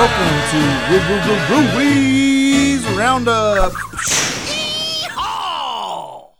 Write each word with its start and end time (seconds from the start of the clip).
Welcome 0.00 0.40
to 0.50 1.76
Ruiz 1.76 2.82
Roundup. 2.96 3.74
All 5.18 6.32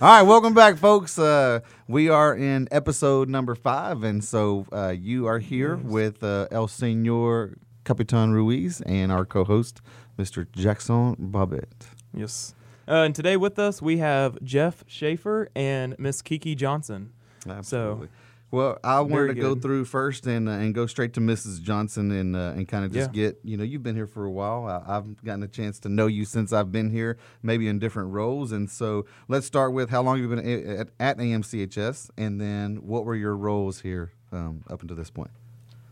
right, 0.00 0.22
welcome 0.22 0.54
back, 0.54 0.78
folks. 0.78 1.16
Uh, 1.16 1.60
we 1.86 2.08
are 2.08 2.34
in 2.34 2.66
episode 2.72 3.28
number 3.28 3.54
five, 3.54 4.02
and 4.02 4.24
so 4.24 4.66
uh, 4.72 4.88
you 4.88 5.28
are 5.28 5.38
here 5.38 5.76
with 5.76 6.24
uh, 6.24 6.48
El 6.50 6.66
Senor 6.66 7.58
Capitan 7.84 8.32
Ruiz 8.32 8.80
and 8.80 9.12
our 9.12 9.24
co-host, 9.24 9.80
Mr. 10.18 10.50
Jackson 10.50 11.14
Bobbitt. 11.30 11.92
Yes. 12.12 12.56
Uh, 12.88 13.04
and 13.04 13.14
today 13.14 13.36
with 13.36 13.56
us 13.56 13.80
we 13.80 13.98
have 13.98 14.36
Jeff 14.42 14.84
Schafer 14.88 15.46
and 15.54 15.94
Miss 16.00 16.22
Keke 16.22 16.56
Johnson. 16.56 17.12
Absolutely. 17.48 18.08
Well, 18.50 18.78
I 18.84 19.00
wanted 19.00 19.14
Very 19.14 19.34
to 19.34 19.40
go 19.40 19.54
through 19.56 19.84
first 19.86 20.26
and 20.28 20.48
uh, 20.48 20.52
and 20.52 20.72
go 20.74 20.86
straight 20.86 21.12
to 21.14 21.20
Mrs. 21.20 21.60
Johnson 21.60 22.12
and 22.12 22.36
uh, 22.36 22.52
and 22.54 22.68
kind 22.68 22.84
of 22.84 22.92
just 22.92 23.10
Yeah. 23.12 23.30
get 23.30 23.40
you 23.42 23.56
know 23.56 23.64
you've 23.64 23.82
been 23.82 23.96
here 23.96 24.06
for 24.06 24.24
a 24.24 24.30
while. 24.30 24.66
I, 24.66 24.96
I've 24.96 25.22
gotten 25.24 25.42
a 25.42 25.48
chance 25.48 25.80
to 25.80 25.88
know 25.88 26.06
you 26.06 26.24
since 26.24 26.52
I've 26.52 26.70
been 26.70 26.90
here, 26.90 27.16
maybe 27.42 27.66
in 27.66 27.80
different 27.80 28.10
roles. 28.12 28.52
And 28.52 28.70
so 28.70 29.06
let's 29.26 29.44
start 29.46 29.72
with 29.72 29.90
how 29.90 30.02
long 30.02 30.18
you've 30.20 30.30
been 30.30 30.46
a- 30.46 30.78
at, 30.80 30.88
at 31.00 31.18
AMCHS, 31.18 32.10
and 32.16 32.40
then 32.40 32.76
what 32.76 33.04
were 33.04 33.16
your 33.16 33.36
roles 33.36 33.80
here 33.80 34.12
um, 34.30 34.62
up 34.70 34.82
until 34.82 34.96
this 34.96 35.10
point? 35.10 35.30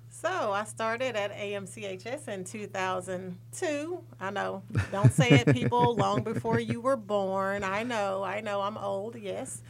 So 0.09 0.53
I 0.53 0.63
started 0.63 1.17
at 1.17 1.33
AMCHS 1.37 2.29
in 2.29 2.45
2002. 2.45 4.05
I 4.21 4.31
know, 4.31 4.63
don't 4.93 5.13
say 5.13 5.31
it, 5.31 5.53
people, 5.53 5.97
long 5.97 6.23
before 6.23 6.61
you 6.61 6.81
were 6.81 6.97
born. 6.97 7.65
I 7.65 7.83
know, 7.83 8.23
I 8.23 8.41
know, 8.41 8.61
I'm 8.61 8.77
old, 8.79 9.17
yes. 9.21 9.63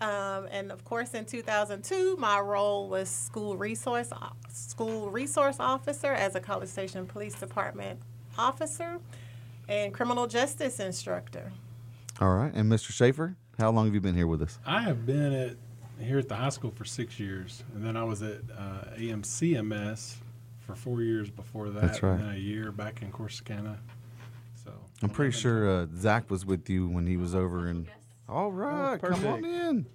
Um, 0.00 0.48
and 0.50 0.72
of 0.72 0.84
course, 0.84 1.14
in 1.14 1.26
2002, 1.26 2.16
my 2.16 2.40
role 2.40 2.88
was 2.88 3.08
school 3.08 3.56
resource 3.56 4.10
school 4.48 5.10
resource 5.10 5.56
officer 5.60 6.12
as 6.12 6.34
a 6.34 6.40
College 6.40 6.68
Station 6.68 7.06
Police 7.06 7.34
Department 7.34 8.00
officer 8.38 8.98
and 9.68 9.92
criminal 9.92 10.26
justice 10.26 10.80
instructor. 10.80 11.52
All 12.20 12.34
right, 12.34 12.52
and 12.54 12.70
Mr. 12.70 12.92
Schafer, 12.92 13.36
how 13.58 13.70
long 13.70 13.86
have 13.86 13.94
you 13.94 14.00
been 14.00 14.14
here 14.14 14.26
with 14.26 14.42
us? 14.42 14.58
I 14.66 14.80
have 14.82 15.04
been 15.06 15.32
at 15.32 15.56
here 16.00 16.18
at 16.18 16.28
the 16.28 16.34
high 16.34 16.48
school 16.48 16.70
for 16.70 16.84
six 16.84 17.20
years, 17.20 17.62
and 17.74 17.84
then 17.84 17.96
I 17.96 18.04
was 18.04 18.22
at 18.22 18.40
uh, 18.56 18.96
AMCMS 18.96 20.14
for 20.60 20.74
four 20.74 21.02
years 21.02 21.28
before 21.30 21.68
that. 21.70 21.82
That's 21.82 22.02
right. 22.02 22.12
And 22.12 22.22
then 22.22 22.34
a 22.34 22.38
year 22.38 22.72
back 22.72 23.02
in 23.02 23.12
Corsicana. 23.12 23.76
So 24.64 24.72
I'm 25.02 25.10
pretty 25.10 25.32
sure 25.32 25.68
uh, 25.68 25.86
Zach 25.96 26.30
was 26.30 26.46
with 26.46 26.70
you 26.70 26.88
when 26.88 27.06
he 27.06 27.16
was 27.16 27.34
over 27.34 27.68
in. 27.68 27.86
All 28.30 28.52
right, 28.52 29.00
come 29.00 29.26
on 29.26 29.44
in. 29.44 29.86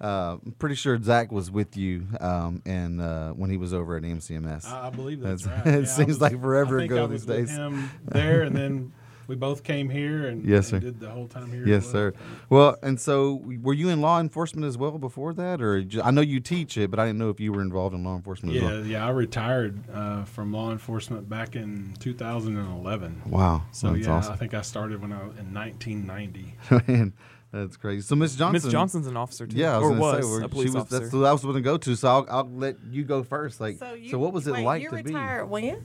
Uh, 0.00 0.36
I'm 0.44 0.52
pretty 0.58 0.74
sure 0.74 1.00
Zach 1.00 1.30
was 1.30 1.50
with 1.50 1.76
you 1.76 2.06
um, 2.20 2.60
and 2.66 3.00
uh, 3.00 3.30
when 3.32 3.50
he 3.50 3.56
was 3.56 3.72
over 3.72 3.96
at 3.96 4.02
MCMS, 4.02 4.66
I, 4.66 4.88
I 4.88 4.90
believe 4.90 5.20
that's, 5.20 5.44
That's- 5.44 5.64
right. 5.66 5.74
it 5.76 5.82
I 5.82 5.84
seems 5.84 6.08
was- 6.08 6.20
like 6.20 6.40
forever 6.40 6.78
I 6.78 6.82
think 6.82 6.92
ago 6.92 7.04
I 7.04 7.06
these 7.06 7.20
was 7.20 7.26
with 7.26 7.36
days. 7.48 7.50
Him 7.56 7.90
there, 8.06 8.42
and 8.42 8.56
then 8.56 8.92
we 9.28 9.36
both 9.36 9.62
came 9.62 9.88
here 9.88 10.26
and, 10.26 10.44
Yes, 10.44 10.72
and 10.72 10.82
sir. 10.82 10.90
did 10.90 10.98
the 10.98 11.08
whole 11.08 11.28
time 11.28 11.52
here. 11.52 11.64
Yes, 11.66 11.86
sir. 11.88 12.12
well. 12.50 12.70
Well, 12.70 12.76
and 12.82 13.00
so 13.00 13.40
were 13.62 13.72
you 13.74 13.90
in 13.90 14.00
law 14.00 14.18
enforcement 14.18 14.66
as 14.66 14.76
well 14.76 14.98
before 14.98 15.32
that, 15.34 15.62
or 15.62 15.84
ju- 15.84 16.02
I 16.02 16.10
know 16.10 16.20
you 16.20 16.40
teach 16.40 16.76
it, 16.76 16.90
but 16.90 16.98
I 16.98 17.06
didn't 17.06 17.20
know 17.20 17.30
if 17.30 17.38
you 17.38 17.52
were 17.52 17.62
involved 17.62 17.94
in 17.94 18.02
law 18.02 18.16
enforcement 18.16 18.56
as 18.56 18.62
Yeah, 18.62 18.68
well. 18.68 18.84
yeah. 18.84 19.06
I 19.06 19.10
retired 19.10 19.78
uh, 19.94 20.24
from 20.24 20.52
law 20.52 20.72
enforcement 20.72 21.28
back 21.28 21.54
in 21.54 21.94
2011. 22.00 23.22
Wow, 23.26 23.62
So 23.70 23.92
that's 23.92 24.06
yeah, 24.06 24.28
I 24.32 24.36
think 24.36 24.52
I 24.54 24.62
started 24.62 25.00
when 25.00 25.12
I 25.12 25.22
was 25.22 25.36
in 25.38 25.54
1990. 25.54 26.54
Man, 26.92 27.12
that's 27.52 27.76
crazy. 27.76 28.00
So 28.02 28.16
Miss 28.16 28.34
Johnson, 28.34 28.52
Miss 28.64 28.72
Johnson's 28.72 29.06
an 29.06 29.16
officer 29.16 29.46
too. 29.46 29.56
yeah, 29.56 29.74
I 29.74 29.78
was 29.78 29.86
or 29.86 29.88
gonna 29.90 30.00
was 30.00 30.24
say 30.24 30.30
we're- 30.32 30.44
a 30.44 30.48
police 30.48 30.68
she 30.68 30.74
was, 30.74 30.82
officer. 30.82 30.98
That's 31.00 31.12
what 31.12 31.24
I 31.26 31.32
was 31.32 31.42
going 31.42 31.54
to 31.54 31.60
go 31.60 31.76
to. 31.76 31.94
So 31.96 32.08
I'll, 32.08 32.26
I'll 32.30 32.50
let 32.50 32.76
you 32.90 33.04
go 33.04 33.22
first. 33.22 33.60
Like, 33.60 33.78
so, 33.78 33.92
you, 33.94 34.18
what 34.18 34.32
was 34.32 34.46
it 34.46 34.52
wait, 34.54 34.64
like 34.64 34.82
you 34.82 34.90
to 34.90 34.96
be? 34.96 35.02
retired 35.02 35.46
when? 35.50 35.84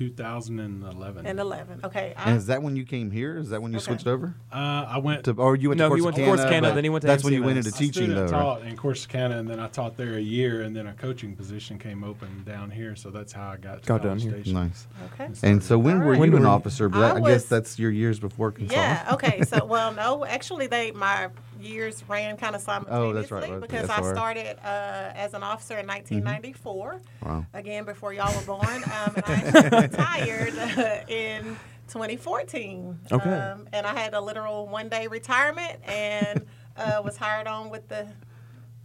2011. 0.00 1.26
In 1.26 1.38
11. 1.38 1.80
Okay. 1.84 2.14
I, 2.16 2.28
And 2.30 2.38
is 2.38 2.46
that 2.46 2.62
when 2.62 2.74
you 2.74 2.84
came 2.86 3.10
here? 3.10 3.36
Is 3.36 3.50
that 3.50 3.60
when 3.60 3.70
you 3.72 3.76
Okay. 3.76 3.84
switched 3.84 4.06
over 4.06 4.34
Uh, 4.50 4.56
I 4.88 4.98
went 4.98 5.24
to, 5.24 5.32
or 5.32 5.56
you 5.56 5.68
went 5.68 5.78
to. 5.78 5.84
No, 5.84 5.90
to 5.90 5.96
he 5.96 6.00
went 6.02 6.16
to 6.16 6.22
Corsicana, 6.22 6.36
Corsicana, 6.48 6.60
but 6.62 6.74
then 6.74 6.84
he 6.84 6.90
went 6.90 7.02
to 7.02 7.06
That's 7.06 7.22
when 7.22 7.34
you 7.34 7.42
went 7.42 7.58
MCMS. 7.58 7.66
into 7.66 7.76
I 7.76 7.78
teaching, 7.78 8.04
stood 8.06 8.16
though, 8.16 8.22
and 8.22 8.32
right? 8.32 8.40
taught 8.40 8.62
in 8.62 8.76
Corsicana, 8.78 9.38
and 9.38 9.48
then 9.50 9.60
I 9.60 9.68
taught 9.68 9.96
there 9.98 10.14
a 10.14 10.20
year, 10.20 10.62
and 10.62 10.74
then 10.74 10.86
a 10.86 10.94
coaching 10.94 11.36
position 11.36 11.78
came 11.78 12.02
open 12.02 12.44
down 12.46 12.70
here, 12.70 12.96
so 12.96 13.10
that's 13.10 13.32
how 13.32 13.50
I 13.50 13.56
got 13.58 13.82
to 13.82 13.86
Got 13.88 14.02
down 14.02 14.18
here. 14.18 14.32
Station. 14.32 14.54
Nice. 14.54 14.86
okay. 15.12 15.28
And 15.42 15.62
so 15.62 15.78
when 15.78 15.96
All 15.96 16.00
were 16.00 16.06
right. 16.12 16.14
you 16.14 16.20
When 16.20 16.34
an 16.34 16.42
were 16.44 16.48
officer? 16.48 16.88
But 16.88 17.16
I 17.16 17.16
I, 17.18 17.20
guess 17.20 17.44
that's 17.44 17.78
your 17.78 17.90
years 17.90 18.18
before 18.18 18.52
Consol. 18.52 18.72
Yeah. 18.72 19.06
Okay. 19.12 19.42
So, 19.44 19.64
well, 19.74 19.92
no, 19.92 20.24
actually, 20.24 20.66
they 20.66 20.92
my 20.92 21.28
years 21.62 22.02
ran 22.08 22.36
kind 22.36 22.54
of 22.54 22.60
simultaneously 22.60 23.08
Oh, 23.08 23.12
that's 23.12 23.30
right, 23.30 23.60
because 23.60 23.88
that's 23.88 24.00
I 24.00 24.02
right. 24.02 24.14
started 24.14 24.58
uh, 24.66 25.12
as 25.14 25.34
an 25.34 25.42
officer 25.42 25.78
in 25.78 25.86
1994. 25.86 27.00
Wow. 27.22 27.46
Again, 27.54 27.84
before 27.84 28.12
y'all 28.12 28.34
were 28.34 28.46
born, 28.46 28.64
um, 28.66 29.14
and 29.26 29.56
I 29.56 29.80
retired 29.82 30.58
uh, 30.58 31.04
in 31.12 31.56
2014. 31.88 32.98
Okay. 33.12 33.30
Um, 33.30 33.68
and 33.72 33.86
I 33.86 33.94
had 33.98 34.14
a 34.14 34.20
literal 34.20 34.66
one 34.68 34.88
day 34.88 35.06
retirement 35.06 35.78
and 35.84 36.46
uh, 36.76 37.02
was 37.04 37.16
hired 37.16 37.46
on 37.46 37.70
with 37.70 37.88
the 37.88 38.06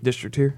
District 0.04 0.36
here 0.36 0.58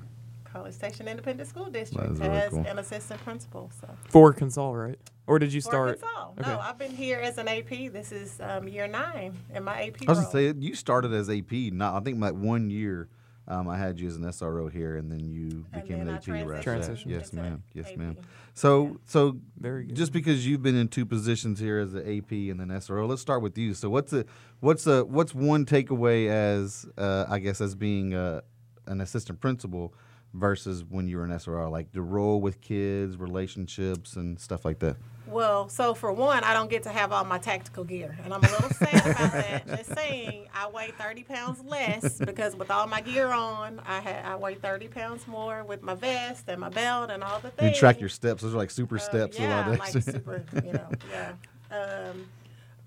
College 0.58 0.74
Station 0.74 1.08
Independent 1.08 1.48
School 1.48 1.66
District 1.70 2.18
really 2.18 2.36
as 2.36 2.50
cool. 2.50 2.66
an 2.66 2.80
assistant 2.80 3.24
principal. 3.24 3.70
So. 3.80 3.88
for 4.10 4.34
Consol, 4.34 4.74
right? 4.88 4.98
Or 5.28 5.38
did 5.38 5.54
you 5.54 5.62
For 5.62 5.70
start? 5.70 6.02
Consol. 6.02 6.40
Okay. 6.40 6.50
No, 6.50 6.60
I've 6.60 6.78
been 6.80 6.92
here 6.96 7.20
as 7.20 7.38
an 7.38 7.48
AP. 7.48 7.70
This 7.94 8.12
is 8.12 8.40
um, 8.42 8.68
year 8.68 8.88
nine 8.88 9.34
in 9.54 9.64
my 9.64 9.84
AP 9.88 9.98
I 10.08 10.12
was 10.12 10.20
gonna 10.20 10.32
say 10.32 10.54
you 10.58 10.74
started 10.74 11.14
as 11.14 11.30
AP. 11.30 11.52
Not 11.74 11.94
I 11.96 12.04
think 12.04 12.20
like 12.20 12.34
one 12.34 12.70
year. 12.70 13.08
Um, 13.50 13.70
I 13.70 13.78
had 13.78 13.98
you 13.98 14.08
as 14.10 14.18
an 14.18 14.24
SRO 14.24 14.70
here, 14.70 14.98
and 14.98 15.10
then 15.10 15.30
you 15.30 15.64
And 15.72 15.82
became 15.82 16.00
then 16.00 16.10
an 16.10 16.16
I 16.28 16.40
AP. 16.42 16.48
right. 16.50 16.62
Transition. 16.62 17.10
Yes, 17.10 17.32
ma'am. 17.32 17.64
Yes, 17.74 17.92
AP. 17.92 17.98
ma'am. 17.98 18.18
So, 18.54 18.98
so 19.06 19.38
Very 19.58 19.86
good. 19.86 19.96
just 19.96 20.12
because 20.12 20.46
you've 20.46 20.62
been 20.62 20.76
in 20.76 20.90
two 20.90 21.06
positions 21.06 21.58
here 21.58 21.80
as 21.80 21.94
an 21.94 22.02
AP 22.02 22.32
and 22.32 22.60
then 22.60 22.68
SRO, 22.68 23.08
let's 23.08 23.22
start 23.22 23.42
with 23.42 23.58
you. 23.58 23.74
So, 23.74 23.90
what's 23.90 24.12
a 24.12 24.26
what's 24.60 24.86
a 24.86 25.06
what's 25.06 25.34
one 25.34 25.66
takeaway 25.66 26.28
as 26.28 26.86
uh, 26.98 27.26
I 27.30 27.40
guess 27.40 27.62
as 27.62 27.74
being 27.76 28.14
uh 28.14 28.42
an 28.86 29.00
assistant 29.00 29.40
principal 29.40 29.94
versus 30.34 30.84
when 30.84 31.08
you 31.08 31.18
were 31.18 31.24
an 31.24 31.32
SRO, 31.32 31.72
like 31.72 31.92
the 31.94 32.02
role 32.02 32.42
with 32.42 32.62
kids, 32.62 33.18
relationships, 33.18 34.16
and 34.16 34.40
stuff 34.40 34.66
like 34.66 34.80
that. 34.80 34.98
Well, 35.26 35.68
so 35.68 35.94
for 35.94 36.14
one, 36.14 36.46
I 36.46 36.54
don't 36.54 36.70
get 36.70 36.84
to 36.84 36.90
have 36.90 37.12
all 37.12 37.26
my 37.26 37.38
tactical 37.38 37.84
gear, 37.84 38.16
and 38.24 38.34
I'm 38.34 38.42
a 38.42 38.50
little 38.50 38.70
sad 38.70 39.06
about 39.06 39.32
that. 39.34 39.68
Just 39.78 39.94
saying, 39.94 40.48
I 40.56 40.70
weigh 40.70 40.92
30 40.98 41.24
pounds 41.24 41.62
less 41.66 42.18
because 42.20 42.56
with 42.56 42.72
all 42.72 42.88
my 42.88 43.02
gear 43.02 43.28
on, 43.28 43.82
I 43.86 44.00
had 44.00 44.24
I 44.24 44.36
weigh 44.38 44.56
30 44.56 44.88
pounds 44.88 45.28
more 45.28 45.66
with 45.66 45.82
my 45.84 45.96
vest 45.96 46.46
and 46.48 46.62
my 46.62 46.70
belt 46.70 47.10
and 47.12 47.24
all 47.24 47.40
the 47.42 47.50
things. 47.50 47.74
You 47.74 47.78
track 47.78 48.00
your 48.00 48.08
steps; 48.10 48.42
those 48.42 48.54
are 48.54 48.58
like 48.58 48.72
super 48.72 48.96
Uh, 48.96 49.00
steps. 49.00 49.38
a 49.38 49.42
lot 49.42 49.68
Yeah, 49.68 49.76
like 49.78 50.02
super, 50.02 50.44
you 50.66 50.72
know, 50.72 50.90
yeah. 51.12 51.34
Um, 51.78 52.26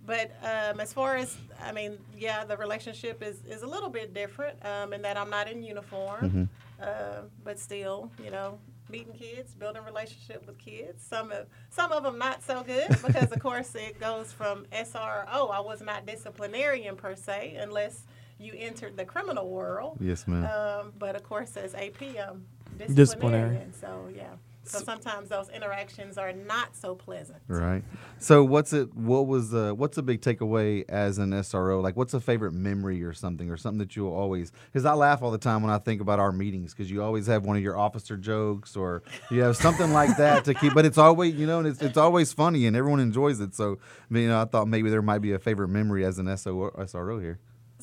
but 0.06 0.30
um, 0.42 0.80
as 0.80 0.94
far 0.94 1.16
as, 1.16 1.36
I 1.62 1.72
mean, 1.72 1.98
yeah, 2.18 2.44
the 2.46 2.56
relationship 2.56 3.22
is, 3.22 3.42
is 3.46 3.60
a 3.62 3.66
little 3.66 3.90
bit 3.90 4.14
different 4.14 4.56
um, 4.64 4.94
in 4.94 5.02
that 5.02 5.18
I'm 5.18 5.28
not 5.28 5.46
in 5.50 5.62
uniform, 5.62 6.20
Mm-hmm. 6.24 6.44
Uh, 6.80 7.22
but 7.44 7.58
still, 7.58 8.10
you 8.24 8.30
know, 8.30 8.58
meeting 8.88 9.12
kids, 9.12 9.54
building 9.54 9.82
relationship 9.84 10.46
with 10.46 10.58
kids. 10.58 11.04
Some 11.06 11.30
of 11.30 11.46
some 11.70 11.92
of 11.92 12.02
them 12.02 12.18
not 12.18 12.42
so 12.42 12.62
good 12.62 12.88
because, 13.06 13.30
of 13.30 13.38
course, 13.40 13.74
it 13.74 14.00
goes 14.00 14.32
from 14.32 14.66
SRO. 14.72 15.50
I 15.50 15.60
was 15.60 15.80
not 15.80 16.06
disciplinarian 16.06 16.96
per 16.96 17.14
se, 17.16 17.56
unless 17.60 18.02
you 18.38 18.52
entered 18.56 18.96
the 18.96 19.04
criminal 19.04 19.48
world. 19.50 19.98
yes, 20.00 20.26
ma'am. 20.26 20.44
Um, 20.44 20.92
but 20.98 21.14
of 21.14 21.22
course, 21.22 21.56
as 21.56 21.74
AP, 21.74 22.00
I'm 22.02 22.46
Disciplinary. 22.78 22.94
disciplinarian. 22.94 23.72
So 23.74 24.08
yeah. 24.16 24.30
So 24.64 24.78
sometimes 24.80 25.30
those 25.30 25.48
interactions 25.48 26.18
are 26.18 26.32
not 26.32 26.76
so 26.76 26.94
pleasant. 26.94 27.38
Right. 27.48 27.82
So 28.18 28.44
what's 28.44 28.72
it? 28.72 28.94
What 28.94 29.26
was 29.26 29.54
uh, 29.54 29.72
what's 29.72 29.96
a 29.98 30.02
big 30.02 30.20
takeaway 30.20 30.84
as 30.88 31.18
an 31.18 31.30
SRO? 31.30 31.82
Like, 31.82 31.96
what's 31.96 32.14
a 32.14 32.20
favorite 32.20 32.52
memory 32.52 33.02
or 33.02 33.12
something, 33.12 33.50
or 33.50 33.56
something 33.56 33.78
that 33.78 33.96
you'll 33.96 34.12
always? 34.12 34.52
Because 34.66 34.84
I 34.84 34.92
laugh 34.92 35.22
all 35.22 35.30
the 35.30 35.38
time 35.38 35.62
when 35.62 35.72
I 35.72 35.78
think 35.78 36.00
about 36.00 36.20
our 36.20 36.30
meetings, 36.30 36.72
because 36.74 36.90
you 36.90 37.02
always 37.02 37.26
have 37.26 37.44
one 37.44 37.56
of 37.56 37.62
your 37.62 37.76
officer 37.76 38.16
jokes, 38.16 38.76
or 38.76 39.02
you 39.30 39.40
have 39.42 39.56
something 39.56 39.92
like 39.92 40.16
that 40.18 40.44
to 40.44 40.54
keep. 40.54 40.74
But 40.74 40.84
it's 40.84 40.98
always, 40.98 41.34
you 41.34 41.46
know, 41.46 41.58
and 41.60 41.66
it's 41.66 41.80
it's 41.82 41.96
always 41.96 42.32
funny, 42.32 42.66
and 42.66 42.76
everyone 42.76 43.00
enjoys 43.00 43.40
it. 43.40 43.54
So, 43.54 43.78
I 44.12 44.18
you 44.18 44.28
know, 44.28 44.40
I 44.40 44.44
thought 44.44 44.68
maybe 44.68 44.90
there 44.90 45.02
might 45.02 45.20
be 45.20 45.32
a 45.32 45.38
favorite 45.38 45.68
memory 45.68 46.04
as 46.04 46.18
an 46.18 46.36
SO, 46.36 46.70
SRO 46.78 47.20
here. 47.20 47.40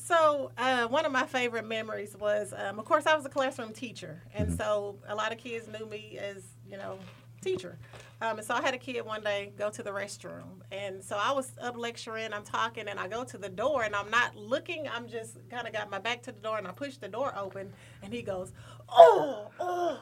So 0.08 0.52
uh, 0.56 0.86
one 0.86 1.04
of 1.04 1.12
my 1.12 1.26
favorite 1.26 1.66
memories 1.66 2.16
was, 2.18 2.54
um, 2.56 2.78
of 2.78 2.84
course, 2.86 3.04
I 3.04 3.14
was 3.14 3.26
a 3.26 3.28
classroom 3.28 3.74
teacher, 3.74 4.22
and 4.32 4.56
so 4.56 4.96
a 5.06 5.14
lot 5.14 5.32
of 5.32 5.38
kids 5.38 5.68
knew 5.68 5.84
me 5.84 6.16
as, 6.18 6.44
you 6.70 6.76
know, 6.76 6.98
teacher. 7.40 7.78
Um, 8.20 8.38
and 8.38 8.46
so 8.46 8.54
I 8.54 8.62
had 8.62 8.74
a 8.74 8.78
kid 8.78 9.04
one 9.04 9.22
day 9.22 9.52
go 9.56 9.70
to 9.70 9.82
the 9.82 9.90
restroom, 9.90 10.62
and 10.72 11.02
so 11.02 11.16
I 11.16 11.32
was 11.32 11.52
up 11.60 11.76
lecturing, 11.76 12.32
I'm 12.32 12.42
talking, 12.42 12.88
and 12.88 12.98
I 12.98 13.06
go 13.06 13.22
to 13.24 13.38
the 13.38 13.48
door, 13.48 13.84
and 13.84 13.94
I'm 13.94 14.10
not 14.10 14.36
looking, 14.36 14.88
I'm 14.88 15.08
just 15.08 15.38
kind 15.48 15.66
of 15.66 15.72
got 15.72 15.88
my 15.88 15.98
back 16.00 16.22
to 16.22 16.32
the 16.32 16.40
door, 16.40 16.58
and 16.58 16.66
I 16.66 16.72
push 16.72 16.96
the 16.96 17.08
door 17.08 17.32
open, 17.36 17.72
and 18.02 18.12
he 18.12 18.22
goes, 18.22 18.52
oh, 18.88 19.50
oh, 19.60 20.00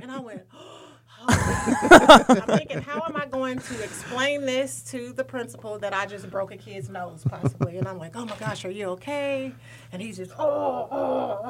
and 0.00 0.10
I 0.12 0.20
went. 0.20 0.42
oh. 0.54 0.92
I'm 1.28 2.58
thinking, 2.58 2.82
how 2.82 3.02
am 3.08 3.16
I 3.16 3.26
going 3.26 3.58
to 3.58 3.82
explain 3.82 4.44
this 4.44 4.82
to 4.90 5.12
the 5.12 5.24
principal 5.24 5.78
that 5.78 5.94
I 5.94 6.06
just 6.06 6.30
broke 6.30 6.52
a 6.52 6.56
kid's 6.56 6.88
nose, 6.88 7.24
possibly? 7.28 7.78
And 7.78 7.88
I'm 7.88 7.98
like, 7.98 8.14
oh 8.16 8.24
my 8.26 8.36
gosh, 8.36 8.64
are 8.64 8.70
you 8.70 8.86
okay? 8.90 9.52
And 9.92 10.02
he's 10.02 10.18
just, 10.18 10.32
oh, 10.38 10.88
oh, 10.90 11.40
oh. 11.44 11.45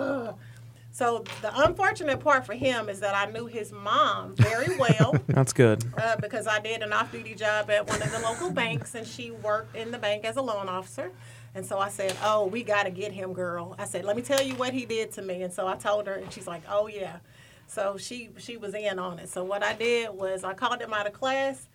So 0.96 1.24
the 1.42 1.52
unfortunate 1.60 2.20
part 2.20 2.46
for 2.46 2.54
him 2.54 2.88
is 2.88 3.00
that 3.00 3.14
I 3.14 3.30
knew 3.30 3.44
his 3.44 3.70
mom 3.70 4.34
very 4.34 4.78
well. 4.78 5.14
That's 5.26 5.52
good. 5.52 5.84
uh, 5.98 6.16
because 6.16 6.46
I 6.46 6.58
did 6.58 6.80
an 6.80 6.90
off-duty 6.90 7.34
job 7.34 7.68
at 7.68 7.86
one 7.86 8.00
of 8.00 8.10
the 8.10 8.18
local 8.20 8.50
banks, 8.50 8.94
and 8.94 9.06
she 9.06 9.30
worked 9.30 9.76
in 9.76 9.90
the 9.90 9.98
bank 9.98 10.24
as 10.24 10.38
a 10.38 10.40
loan 10.40 10.70
officer. 10.70 11.12
And 11.54 11.66
so 11.66 11.78
I 11.78 11.90
said, 11.90 12.16
"Oh, 12.22 12.46
we 12.46 12.62
got 12.62 12.84
to 12.84 12.90
get 12.90 13.12
him, 13.12 13.34
girl." 13.34 13.74
I 13.78 13.84
said, 13.84 14.06
"Let 14.06 14.16
me 14.16 14.22
tell 14.22 14.42
you 14.42 14.54
what 14.54 14.72
he 14.72 14.86
did 14.86 15.12
to 15.12 15.22
me." 15.22 15.42
And 15.42 15.52
so 15.52 15.68
I 15.68 15.76
told 15.76 16.06
her, 16.06 16.14
and 16.14 16.32
she's 16.32 16.46
like, 16.46 16.62
"Oh 16.66 16.86
yeah." 16.86 17.18
So 17.66 17.98
she 17.98 18.30
she 18.38 18.56
was 18.56 18.72
in 18.72 18.98
on 18.98 19.18
it. 19.18 19.28
So 19.28 19.44
what 19.44 19.62
I 19.62 19.74
did 19.74 20.08
was 20.14 20.44
I 20.44 20.54
called 20.54 20.80
him 20.80 20.94
out 20.94 21.06
of 21.06 21.12
class, 21.12 21.68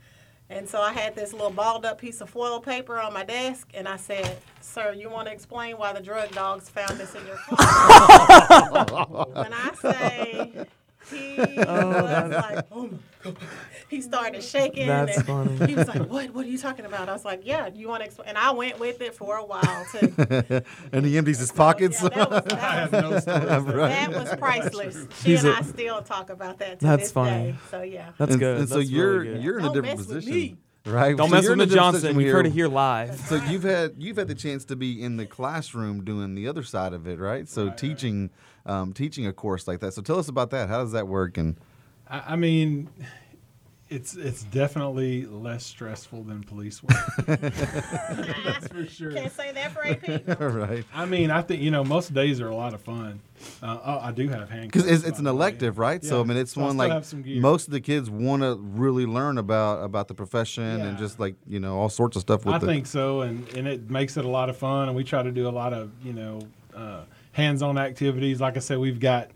and 0.52 0.68
so 0.68 0.82
I 0.82 0.92
had 0.92 1.16
this 1.16 1.32
little 1.32 1.50
balled 1.50 1.86
up 1.86 1.98
piece 1.98 2.20
of 2.22 2.30
foil 2.30 2.60
paper 2.60 3.00
on 3.00 3.14
my 3.14 3.24
desk, 3.24 3.70
and 3.74 3.88
I 3.88 3.98
said, 3.98 4.38
"Sir, 4.60 4.94
you 4.94 5.10
want 5.10 5.28
to 5.28 5.34
explain 5.34 5.78
why 5.78 5.94
the 5.94 6.02
drug 6.02 6.32
dogs 6.32 6.70
found 6.70 7.00
this 7.00 7.16
in 7.16 7.26
your 7.26 7.38
car?" 7.38 7.58
when 9.34 9.54
I 9.54 9.72
say 9.82 10.68
he 11.10 11.38
oh, 11.40 11.88
was 12.04 12.32
like, 12.32 12.66
"Oh 12.72 12.84
my 12.84 12.90
god," 12.90 13.00
he 13.90 14.02
started 14.02 14.44
shaking. 14.44 14.88
That's 14.88 15.18
and 15.18 15.26
funny. 15.26 15.66
He 15.68 15.76
was 15.76 15.88
like, 15.88 16.08
"What? 16.10 16.32
What 16.34 16.46
are 16.46 16.50
you 16.50 16.58
talking 16.58 16.86
about?" 16.86 17.10
I 17.10 17.14
was 17.14 17.26
like, 17.26 17.42
"Yeah, 17.44 17.70
you 17.74 17.88
want 17.88 18.02
to 18.02 18.06
explain?" 18.06 18.30
And 18.30 18.38
I 18.38 18.52
went 18.52 18.80
with 18.80 19.02
it 19.02 19.16
for 19.16 19.38
a 19.38 19.46
while 19.46 19.86
too. 19.92 20.14
and 20.92 21.06
he 21.06 21.18
empties 21.18 21.40
his 21.40 21.52
pockets. 21.52 22.02
Yeah, 22.02 22.10
that 22.10 22.30
was, 22.30 22.48
I 22.52 22.52
that 22.52 22.62
have 22.62 22.92
was, 22.92 23.02
no 23.02 23.20
stories. 23.20 23.76
Right. 23.76 23.90
that 23.90 24.12
was 24.12 24.36
priceless. 24.40 25.08
She 25.22 25.32
He's 25.32 25.44
and 25.44 25.54
a- 25.54 25.58
I 25.58 25.62
still 25.62 26.02
talk 26.02 26.30
about 26.30 26.60
that 26.60 26.80
to 26.80 26.86
That's 26.86 27.04
this 27.04 27.12
funny. 27.12 27.52
day. 27.52 27.56
So 27.70 27.82
yeah. 27.82 28.12
That's 28.18 28.32
and, 28.32 28.40
good. 28.40 28.58
and 28.60 28.70
so 28.70 28.78
That's 28.78 28.90
you're 28.90 29.20
really 29.20 29.34
good. 29.34 29.44
you're 29.44 29.60
in 29.60 29.66
a 29.66 29.68
Don't 29.68 29.74
different 29.76 29.98
mess 30.00 30.08
with 30.08 30.16
position, 30.18 30.34
me. 30.34 30.58
right? 30.86 31.16
Don't 31.18 31.30
So 31.30 31.36
mess 31.36 31.44
you're 31.44 31.52
with 31.52 31.60
in 31.60 31.62
a 31.62 31.66
Miss 31.66 31.74
different 31.74 31.94
Johnson. 31.94 32.02
position 32.02 32.20
You've 32.22 32.34
heard 32.34 32.46
it 32.48 32.54
here 32.54 32.68
live. 32.68 33.20
So 33.20 33.36
you've 33.36 33.64
had 33.64 33.94
you've 33.98 34.18
had 34.18 34.28
the 34.28 34.36
chance 34.36 34.66
to 34.66 34.76
be 34.76 35.02
in 35.02 35.18
the 35.18 35.26
classroom 35.26 36.04
doing 36.04 36.36
the 36.36 36.48
other 36.48 36.64
side 36.64 36.94
of 36.94 37.08
it, 37.08 37.20
right? 37.20 37.48
So 37.48 37.70
teaching 37.70 38.30
um, 38.66 38.94
teaching 38.94 39.26
a 39.26 39.34
course 39.34 39.68
like 39.68 39.80
that. 39.80 39.94
So 39.94 40.02
tell 40.02 40.20
us 40.20 40.28
about 40.28 40.50
that. 40.52 40.70
How 40.70 40.82
does 40.84 40.92
that 40.92 41.08
work? 41.08 41.38
And 41.38 41.58
I, 42.12 42.34
I 42.34 42.36
mean, 42.36 42.90
it's 43.90 44.16
it's 44.16 44.44
definitely 44.44 45.26
less 45.26 45.66
stressful 45.66 46.24
than 46.24 46.44
police 46.44 46.82
work. 46.84 46.92
That's 47.28 48.68
for 48.68 48.86
sure. 48.86 49.12
Can't 49.12 49.32
say 49.32 49.52
that 49.52 49.72
for 49.72 49.86
AP. 49.86 50.28
No. 50.40 50.48
right, 50.48 50.86
I 50.94 51.06
mean, 51.06 51.30
I 51.32 51.42
think 51.42 51.62
you 51.62 51.72
know 51.72 51.84
most 51.84 52.14
days 52.14 52.40
are 52.40 52.48
a 52.48 52.56
lot 52.56 52.74
of 52.74 52.82
fun. 52.82 53.20
Uh, 53.62 53.80
oh, 53.84 54.00
I 54.00 54.12
do 54.12 54.28
have 54.30 54.50
handcuffs 54.50 54.86
because 54.86 55.00
it's, 55.00 55.04
it's 55.08 55.20
an 55.20 55.26
the 55.26 55.34
way. 55.34 55.38
elective, 55.38 55.78
right? 55.78 56.04
So 56.04 56.22
I 56.22 56.24
mean, 56.24 56.38
it's 56.38 56.54
So 56.54 56.62
one 56.62 56.78
like 56.78 56.92
have 56.92 57.06
some 57.06 57.22
gear. 57.22 57.42
most 57.42 57.68
of 57.68 57.74
the 57.74 57.82
kids 57.82 58.10
want 58.10 58.44
to 58.44 58.56
really 58.56 59.06
learn 59.06 59.38
about 59.38 59.84
about 59.84 60.08
the 60.08 60.14
profession 60.14 60.64
and 60.64 60.98
just 60.98 61.20
like 61.20 61.36
you 61.48 61.60
know 61.60 61.78
all 61.78 61.90
sorts 61.90 62.16
of 62.16 62.22
stuff 62.22 62.46
with 62.46 62.56
I 62.56 62.60
the 62.60 62.68
think 62.68 62.86
so, 62.88 63.22
and 63.22 63.48
and 63.56 63.68
it 63.68 63.90
makes 63.90 64.16
it 64.18 64.26
a 64.26 64.30
lot 64.30 64.50
of 64.50 64.58
fun. 64.58 64.88
And 64.88 64.96
we 64.96 65.04
try 65.04 65.24
to 65.24 65.32
do 65.32 65.48
a 65.48 65.52
lot 65.52 65.74
of 65.74 65.92
you 66.04 66.14
know 66.14 66.42
uh, 66.76 67.02
hands-on 67.34 67.78
activities. 67.78 68.40
Like 68.40 68.56
I 68.58 68.60
said, 68.62 68.78
we've 68.78 69.00
got 69.00 69.32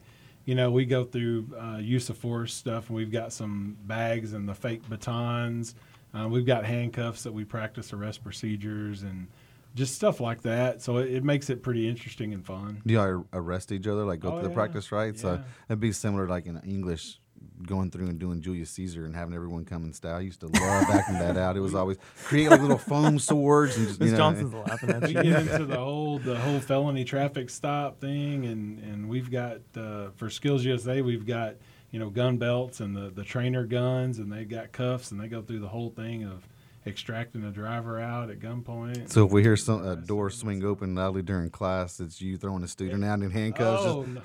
you 0.46 0.56
know 0.56 0.72
we 0.72 0.86
go 0.86 1.04
through 1.04 1.48
uh, 1.60 1.78
use 1.78 2.10
of 2.10 2.18
force 2.18 2.54
stuff, 2.54 2.90
and 2.90 2.96
we've 2.96 3.12
got 3.12 3.34
some 3.34 3.78
bags 3.86 4.34
and 4.34 4.48
the 4.48 4.54
fake 4.56 4.88
batons. 4.90 5.76
Uh, 6.14 6.28
we've 6.30 6.46
got 6.46 6.64
handcuffs 6.66 7.24
that 7.24 7.34
we 7.34 7.44
practice 7.44 7.92
arrest 7.92 8.24
procedures 8.24 9.04
and 9.04 9.28
just 9.76 9.96
stuff 9.96 10.22
like 10.22 10.42
that. 10.44 10.82
So 10.82 10.98
it, 10.98 11.12
it 11.12 11.24
makes 11.26 11.50
it 11.50 11.62
pretty 11.62 11.90
interesting 11.90 12.34
and 12.34 12.46
fun. 12.46 12.82
Do 12.86 12.94
y'all 12.94 13.26
arrest 13.34 13.74
each 13.74 13.86
other, 13.88 14.06
like 14.06 14.22
go 14.22 14.30
Oh, 14.34 14.38
to 14.38 14.44
the 14.44 14.50
yeah. 14.50 14.56
practice, 14.56 14.92
right? 14.94 15.18
So 15.20 15.34
Yeah. 15.34 15.42
it'd 15.70 15.82
be 15.82 15.92
similar, 15.92 16.28
like 16.30 16.46
in 16.46 16.58
English, 16.66 17.20
going 17.66 17.92
through 17.92 18.08
and 18.08 18.20
doing 18.20 18.42
Julius 18.42 18.70
Caesar 18.72 19.06
and 19.06 19.16
having 19.16 19.34
everyone 19.34 19.66
come 19.66 19.84
in 19.84 19.94
style. 19.94 20.18
I 20.18 20.22
used 20.22 20.40
to 20.42 20.48
love 20.48 20.90
acting 20.90 21.20
that 21.20 21.38
out. 21.38 21.58
It 21.58 21.62
was 21.62 21.76
always 21.76 21.98
create 22.24 22.50
like 22.50 22.62
little 22.62 22.78
foam 22.78 23.20
swords 23.20 23.78
and 23.78 23.88
just, 23.88 24.00
you 24.00 24.06
Miss 24.06 24.12
know. 24.14 24.18
Johnson's 24.18 24.54
laughing 24.54 24.90
at 24.92 25.02
we 25.08 25.08
you. 25.10 25.24
get 25.24 25.42
into 25.42 25.66
the 25.66 25.78
whole 25.78 26.20
the 26.20 26.38
whole 26.38 26.60
felony 26.60 27.04
traffic 27.04 27.50
stop 27.50 28.00
thing, 28.00 28.46
and 28.46 28.80
and 28.80 29.10
we've 29.10 29.32
got 29.32 29.60
uh, 29.78 30.10
for 30.16 30.30
Skills 30.30 30.64
USA 30.66 31.02
we've 31.02 31.26
got 31.26 31.56
you 31.92 32.00
know 32.00 32.10
gun 32.10 32.38
belts 32.38 32.80
and 32.80 32.96
the 32.96 33.10
the 33.10 33.24
trainer 33.24 33.66
guns, 33.66 34.20
and 34.20 34.32
they've 34.32 34.50
got 34.50 34.72
cuffs, 34.72 35.12
and 35.12 35.20
they 35.20 35.28
go 35.28 35.42
through 35.42 35.60
the 35.60 35.68
whole 35.70 35.90
thing 35.90 36.24
of 36.24 36.48
extracting 36.88 37.44
a 37.44 37.52
driver 37.52 38.00
out 38.00 38.30
at 38.30 38.40
gunpoint. 38.40 39.10
So 39.12 39.26
if 39.26 39.32
we 39.32 39.42
hear 39.42 39.58
some 39.58 39.86
a 39.86 39.96
door 39.96 40.30
swing 40.30 40.64
open 40.64 40.94
loudly 40.94 41.24
during 41.24 41.50
class, 41.50 42.00
it's 42.00 42.22
you 42.22 42.38
throwing 42.38 42.64
a 42.64 42.68
student 42.68 43.04
out 43.04 43.22
in 43.22 43.32
handcuffs. 43.32 43.84
oh, 43.86 44.04
no. 44.04 44.22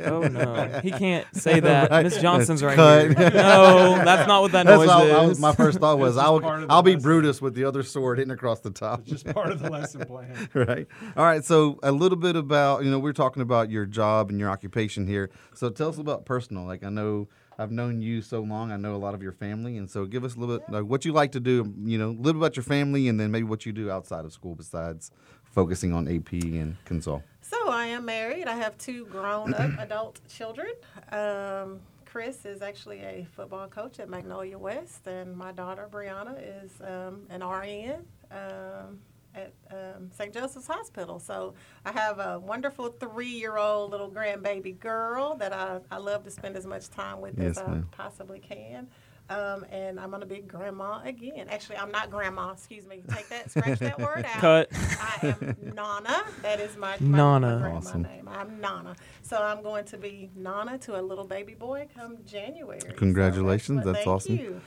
Oh 0.04 0.22
no, 0.22 0.80
he 0.82 0.90
can't 0.90 1.26
say 1.34 1.60
that. 1.60 1.90
Right. 1.90 2.02
Miss 2.04 2.20
Johnson's 2.20 2.62
right 2.62 2.74
Cut. 2.76 3.16
here. 3.16 3.30
No, 3.34 4.02
that's 4.04 4.26
not 4.26 4.42
what 4.42 4.52
that 4.52 4.66
That's 4.66 4.78
noise 4.80 4.88
all, 4.88 5.02
I 5.12 5.22
was, 5.26 5.30
is. 5.36 5.40
my 5.40 5.54
first 5.54 5.78
thought 5.78 5.98
was 5.98 6.16
I'll 6.16 6.40
part 6.40 6.62
of 6.62 6.68
the 6.68 6.74
I'll 6.74 6.82
be 6.82 6.92
lesson. 6.94 7.02
Brutus 7.02 7.40
with 7.40 7.54
the 7.54 7.64
other 7.64 7.82
sword 7.82 8.18
hitting 8.18 8.32
across 8.32 8.60
the 8.60 8.70
top. 8.70 9.00
it's 9.00 9.10
just 9.10 9.26
part 9.34 9.50
of 9.52 9.60
the 9.60 9.70
lesson 9.70 10.04
plan. 10.04 10.48
right. 10.54 10.86
All 11.16 11.24
right. 11.24 11.44
So 11.44 11.78
a 11.82 11.92
little 11.92 12.18
bit 12.18 12.36
about 12.36 12.84
you 12.84 12.90
know 12.90 12.98
we're 12.98 13.12
talking 13.12 13.42
about 13.42 13.70
your 13.70 13.86
job 13.86 14.30
and 14.30 14.38
your 14.40 14.50
occupation 14.50 15.06
here. 15.06 15.30
So 15.54 15.70
tell 15.70 15.88
us 15.90 15.98
about 15.98 16.26
personal. 16.26 16.64
Like 16.64 16.82
I 16.84 16.88
know 16.90 17.28
I've 17.58 17.70
known 17.70 18.02
you 18.02 18.22
so 18.22 18.40
long. 18.40 18.72
I 18.72 18.76
know 18.76 18.94
a 18.94 18.98
lot 18.98 19.14
of 19.14 19.22
your 19.22 19.32
family, 19.32 19.76
and 19.76 19.88
so 19.88 20.06
give 20.06 20.24
us 20.24 20.34
a 20.34 20.38
little 20.38 20.58
bit 20.58 20.68
like 20.70 20.84
what 20.84 21.04
you 21.04 21.12
like 21.12 21.32
to 21.32 21.40
do. 21.40 21.72
You 21.84 21.98
know, 21.98 22.08
a 22.08 22.10
little 22.10 22.34
bit 22.34 22.36
about 22.36 22.56
your 22.56 22.64
family, 22.64 23.08
and 23.08 23.18
then 23.18 23.30
maybe 23.30 23.44
what 23.44 23.64
you 23.66 23.72
do 23.72 23.90
outside 23.90 24.24
of 24.24 24.32
school 24.32 24.54
besides 24.54 25.10
focusing 25.44 25.92
on 25.92 26.08
AP 26.08 26.32
and 26.32 26.76
Consol. 26.84 27.22
So 27.42 27.68
I 27.68 27.86
am 27.86 28.04
married. 28.04 28.48
I 28.48 28.56
have 28.56 28.76
two 28.78 29.06
grown-up 29.06 29.70
adult 29.78 30.20
children. 30.28 30.72
Um, 31.12 31.80
Chris 32.04 32.44
is 32.44 32.62
actually 32.62 33.00
a 33.00 33.26
football 33.34 33.68
coach 33.68 33.98
at 34.00 34.08
Magnolia 34.08 34.58
West, 34.58 35.06
and 35.06 35.36
my 35.36 35.52
daughter 35.52 35.88
Brianna 35.90 36.36
is 36.64 36.72
um, 36.80 37.22
an 37.30 37.44
RN 37.44 38.04
um, 38.30 39.00
at 39.34 39.52
um, 39.70 40.10
St. 40.12 40.32
Joseph's 40.32 40.66
Hospital. 40.66 41.18
So 41.18 41.54
I 41.84 41.92
have 41.92 42.18
a 42.18 42.38
wonderful 42.38 42.88
three-year-old 42.88 43.90
little 43.90 44.10
grandbaby 44.10 44.78
girl 44.78 45.34
that 45.36 45.52
I, 45.52 45.80
I 45.90 45.98
love 45.98 46.24
to 46.24 46.30
spend 46.30 46.56
as 46.56 46.66
much 46.66 46.88
time 46.90 47.20
with 47.20 47.38
Yes, 47.38 47.58
as 47.58 47.58
I 47.58 47.82
possibly 47.90 48.38
can. 48.38 48.88
Um, 49.30 49.64
and 49.70 49.98
I'm 49.98 50.10
gonna 50.10 50.26
be 50.26 50.40
grandma 50.40 51.00
again. 51.02 51.48
Actually, 51.48 51.78
I'm 51.78 51.90
not 51.90 52.10
grandma. 52.10 52.52
Excuse 52.52 52.86
me. 52.86 53.02
Take 53.08 53.26
that. 53.30 53.50
Scratch 53.50 53.78
that 53.78 53.98
word 53.98 54.26
out. 54.34 54.38
Cut. 54.40 54.68
I 54.72 55.28
am 55.40 55.56
Nana. 55.74 56.24
That 56.42 56.60
is 56.60 56.76
my, 56.76 56.96
my, 57.00 57.16
Nana. 57.40 57.54
my 57.54 57.58
grandma 57.62 57.76
Awesome. 57.78 58.02
name. 58.02 58.28
I'm 58.30 58.60
Nana. 58.60 58.94
So 59.22 59.38
I'm 59.42 59.62
going 59.62 59.86
to 59.86 59.96
be 59.96 60.28
Nana 60.36 60.76
to 60.80 61.00
a 61.00 61.02
little 61.02 61.24
baby 61.24 61.54
boy 61.54 61.88
come 61.96 62.18
January. 62.26 62.80
So 62.82 62.88
Congratulations. 62.96 63.76
what- 63.78 63.84
That's 63.86 64.04
thank 64.04 64.08
awesome. 64.08 64.36
You. 64.36 64.60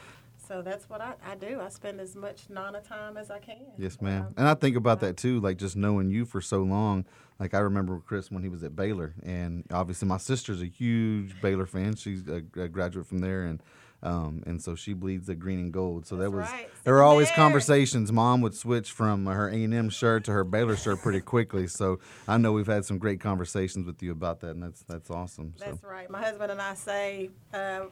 So 0.48 0.62
that's 0.62 0.88
what 0.88 1.02
I, 1.02 1.12
I 1.24 1.34
do. 1.34 1.60
I 1.60 1.68
spend 1.68 2.00
as 2.00 2.16
much 2.16 2.48
Nana 2.48 2.80
time 2.80 3.18
as 3.18 3.30
I 3.30 3.38
can. 3.38 3.66
Yes, 3.76 4.00
ma'am. 4.00 4.28
Um, 4.28 4.34
And 4.38 4.48
I 4.48 4.54
think 4.54 4.76
about 4.76 5.00
that 5.00 5.18
too, 5.18 5.40
like 5.40 5.58
just 5.58 5.76
knowing 5.76 6.10
you 6.10 6.24
for 6.24 6.40
so 6.40 6.62
long. 6.62 7.04
Like 7.38 7.52
I 7.52 7.58
remember 7.58 8.00
Chris 8.04 8.30
when 8.30 8.42
he 8.42 8.48
was 8.48 8.64
at 8.64 8.74
Baylor, 8.74 9.14
and 9.22 9.64
obviously 9.70 10.08
my 10.08 10.16
sister's 10.16 10.62
a 10.62 10.66
huge 10.66 11.40
Baylor 11.40 11.66
fan. 11.66 11.94
She's 11.94 12.26
a, 12.26 12.42
a 12.60 12.68
graduate 12.68 13.06
from 13.06 13.18
there, 13.18 13.44
and 13.44 13.62
um, 14.02 14.42
and 14.46 14.60
so 14.62 14.74
she 14.74 14.92
bleeds 14.92 15.26
the 15.26 15.34
green 15.34 15.58
and 15.58 15.72
gold. 15.72 16.06
So 16.06 16.16
that 16.16 16.32
was 16.32 16.50
right. 16.50 16.68
there 16.82 16.94
were 16.94 17.02
always 17.02 17.28
there. 17.28 17.36
conversations. 17.36 18.10
Mom 18.10 18.40
would 18.40 18.54
switch 18.54 18.90
from 18.90 19.26
her 19.26 19.48
A 19.48 19.64
and 19.64 19.74
M 19.74 19.90
shirt 19.90 20.24
to 20.24 20.32
her 20.32 20.44
Baylor 20.44 20.76
shirt 20.76 21.00
pretty 21.00 21.20
quickly. 21.20 21.66
So 21.68 22.00
I 22.26 22.38
know 22.38 22.52
we've 22.52 22.66
had 22.66 22.84
some 22.84 22.98
great 22.98 23.20
conversations 23.20 23.86
with 23.86 24.02
you 24.02 24.10
about 24.10 24.40
that, 24.40 24.50
and 24.50 24.62
that's 24.62 24.82
that's 24.82 25.10
awesome. 25.10 25.54
So. 25.58 25.64
That's 25.66 25.84
right. 25.84 26.10
My 26.10 26.22
husband 26.22 26.50
and 26.50 26.60
I 26.60 26.74
say, 26.74 27.30
uh, 27.54 27.84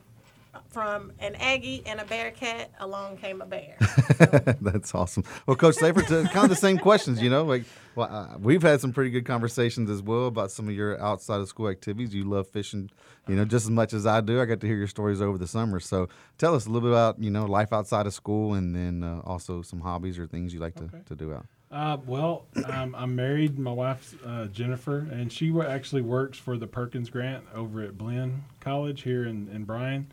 from 0.71 1.13
an 1.19 1.35
Aggie 1.37 1.83
and 1.87 2.01
a 2.01 2.05
Bearcat, 2.05 2.71
along 2.81 3.17
came 3.19 3.41
a 3.41 3.47
bear. 3.47 3.77
That's 4.61 4.95
awesome. 4.95 5.25
Well, 5.47 5.57
Coach 5.57 5.77
Schafer, 5.77 6.07
to 6.09 6.29
kind 6.33 6.45
of 6.45 6.51
the 6.51 6.57
same 6.57 6.79
questions, 6.79 7.21
you 7.23 7.31
know, 7.31 7.45
like 7.45 7.65
well, 7.95 8.09
uh, 8.11 8.37
we've 8.39 8.63
had 8.63 8.81
some 8.81 8.93
pretty 8.93 9.11
good 9.11 9.25
conversations 9.25 9.89
as 9.91 10.03
well 10.03 10.27
about 10.27 10.51
some 10.51 10.69
of 10.69 10.75
your 10.75 11.01
outside 11.01 11.41
of 11.41 11.49
school 11.49 11.69
activities. 11.69 12.15
You 12.15 12.25
love 12.25 12.47
fishing, 12.49 12.91
you 13.27 13.37
know, 13.37 13.45
just 13.45 13.65
as 13.67 13.71
much 13.71 13.93
as 13.93 14.07
I 14.07 14.21
do. 14.21 14.41
I 14.41 14.45
got 14.45 14.61
to 14.61 14.67
hear 14.67 14.77
your 14.77 14.87
stories 14.87 15.21
over 15.23 15.39
the 15.39 15.47
summer. 15.47 15.81
So 15.81 16.09
tell 16.39 16.55
us 16.55 16.67
a 16.67 16.71
little 16.71 16.89
bit 16.89 16.93
about, 16.93 17.19
you 17.23 17.31
know, 17.31 17.47
life 17.47 17.73
outside 17.73 18.07
of 18.07 18.15
school 18.15 18.55
and 18.55 18.75
then 18.75 19.03
uh, 19.03 19.21
also 19.25 19.63
some 19.63 19.81
hobbies 19.81 20.19
or 20.19 20.27
things 20.27 20.53
you 20.53 20.61
like 20.61 20.75
to, 20.77 20.85
Okay. 20.85 20.99
to 21.07 21.15
do 21.15 21.33
out. 21.33 21.47
Uh, 21.69 21.97
well, 22.07 22.47
um, 22.67 22.95
I'm 22.97 23.17
married. 23.17 23.59
My 23.59 23.73
wife's 23.73 24.15
uh, 24.25 24.47
Jennifer, 24.47 24.99
and 25.11 25.33
she 25.33 25.53
actually 25.61 26.01
works 26.03 26.39
for 26.39 26.57
the 26.57 26.67
Perkins 26.67 27.11
Grant 27.11 27.45
over 27.53 27.83
at 27.83 27.99
Blinn 27.99 28.45
College 28.61 29.03
here 29.03 29.25
in, 29.25 29.49
in 29.49 29.65
Bryan. 29.65 30.07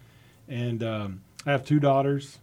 And 0.47 0.83
um, 0.83 1.21
I 1.45 1.51
have 1.51 1.65
two 1.65 1.79
daughters, 1.79 2.39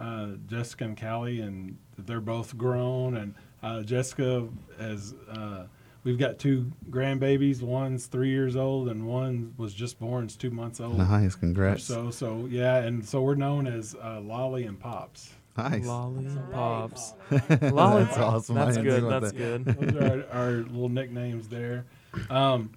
uh, 0.00 0.28
Jessica 0.46 0.84
and 0.84 1.00
Callie, 1.00 1.40
and 1.40 1.76
they're 1.98 2.20
both 2.20 2.56
grown. 2.56 3.16
And 3.16 3.34
uh, 3.62 3.82
Jessica 3.82 4.48
has, 4.78 5.14
uh, 5.30 5.66
we've 6.02 6.18
got 6.18 6.38
two 6.38 6.72
grandbabies. 6.90 7.62
One's 7.62 8.06
three 8.06 8.30
years 8.30 8.56
old, 8.56 8.88
and 8.88 9.06
one 9.06 9.54
was 9.56 9.74
just 9.74 9.98
born, 9.98 10.24
it's 10.24 10.36
two 10.36 10.50
months 10.50 10.80
old. 10.80 10.98
Nice. 10.98 11.34
Congrats. 11.34 11.84
So, 11.84 12.10
so 12.10 12.46
yeah, 12.50 12.76
and 12.78 13.06
so 13.06 13.22
we're 13.22 13.34
known 13.34 13.66
as 13.66 13.94
uh, 14.02 14.20
Lolly 14.20 14.64
and 14.64 14.78
Pops. 14.78 15.30
Nice. 15.56 15.86
Lolly 15.86 16.26
and 16.26 16.52
pops. 16.52 17.14
Right. 17.30 17.62
Lolly 17.72 18.04
That's 18.04 18.18
awesome. 18.18 18.56
That's 18.56 18.76
good. 18.76 19.04
That's 19.08 19.32
that. 19.32 19.36
good. 19.36 19.64
Those 19.64 19.94
are 20.02 20.26
our, 20.32 20.46
our 20.46 20.52
little 20.62 20.88
nicknames 20.88 21.48
there. 21.48 21.84
Um, 22.28 22.70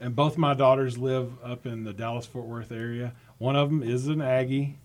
and 0.00 0.16
both 0.16 0.36
my 0.38 0.54
daughters 0.54 0.98
live 0.98 1.32
up 1.44 1.66
in 1.66 1.84
the 1.84 1.92
Dallas 1.92 2.26
Fort 2.26 2.46
Worth 2.46 2.72
area. 2.72 3.12
One 3.42 3.56
of 3.56 3.70
them 3.70 3.82
is 3.82 4.06
an 4.06 4.22
Aggie, 4.22 4.78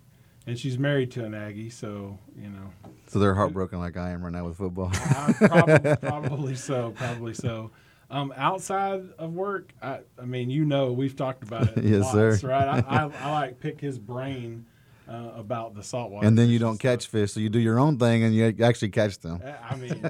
and 0.47 0.57
she's 0.57 0.79
married 0.79 1.11
to 1.11 1.23
an 1.23 1.35
Aggie. 1.35 1.69
So 1.69 2.17
you 2.35 2.49
know, 2.49 2.73
So 3.05 3.19
they're 3.19 3.35
heartbroken 3.35 3.77
like 3.77 3.97
I 3.97 4.09
am 4.09 4.23
right 4.23 4.33
now 4.33 4.47
with 4.47 4.57
football. 4.57 4.89
uh, 5.15 5.33
probably, 5.37 5.95
probably 6.01 6.55
so, 6.55 6.91
probably 6.95 7.33
so. 7.35 7.69
Um, 8.09 8.33
outside 8.35 9.03
of 9.19 9.33
work, 9.33 9.73
I, 9.79 9.99
I 10.19 10.25
mean, 10.25 10.49
you 10.49 10.65
know, 10.65 10.91
we've 10.91 11.15
talked 11.15 11.43
about 11.43 11.77
it. 11.77 11.83
Yes, 11.83 12.01
lots, 12.01 12.41
sir. 12.41 12.47
Right? 12.47 12.67
I, 12.67 12.79
I, 12.79 13.11
I 13.21 13.31
like 13.31 13.59
pick 13.59 13.79
his 13.79 13.99
brain 13.99 14.65
uh, 15.07 15.33
about 15.35 15.75
the 15.75 15.83
saltwater. 15.83 16.25
And 16.25 16.35
then 16.35 16.49
you 16.49 16.57
don't 16.57 16.77
stuff. 16.77 16.99
catch 16.99 17.07
fish, 17.07 17.33
so 17.33 17.39
you 17.39 17.49
do 17.49 17.59
your 17.59 17.77
own 17.77 17.99
thing 17.99 18.23
and 18.23 18.33
you 18.33 18.55
actually 18.63 18.89
catch 18.89 19.19
them. 19.19 19.39
Uh, 19.45 19.53
I 19.69 19.75
mean, 19.75 20.01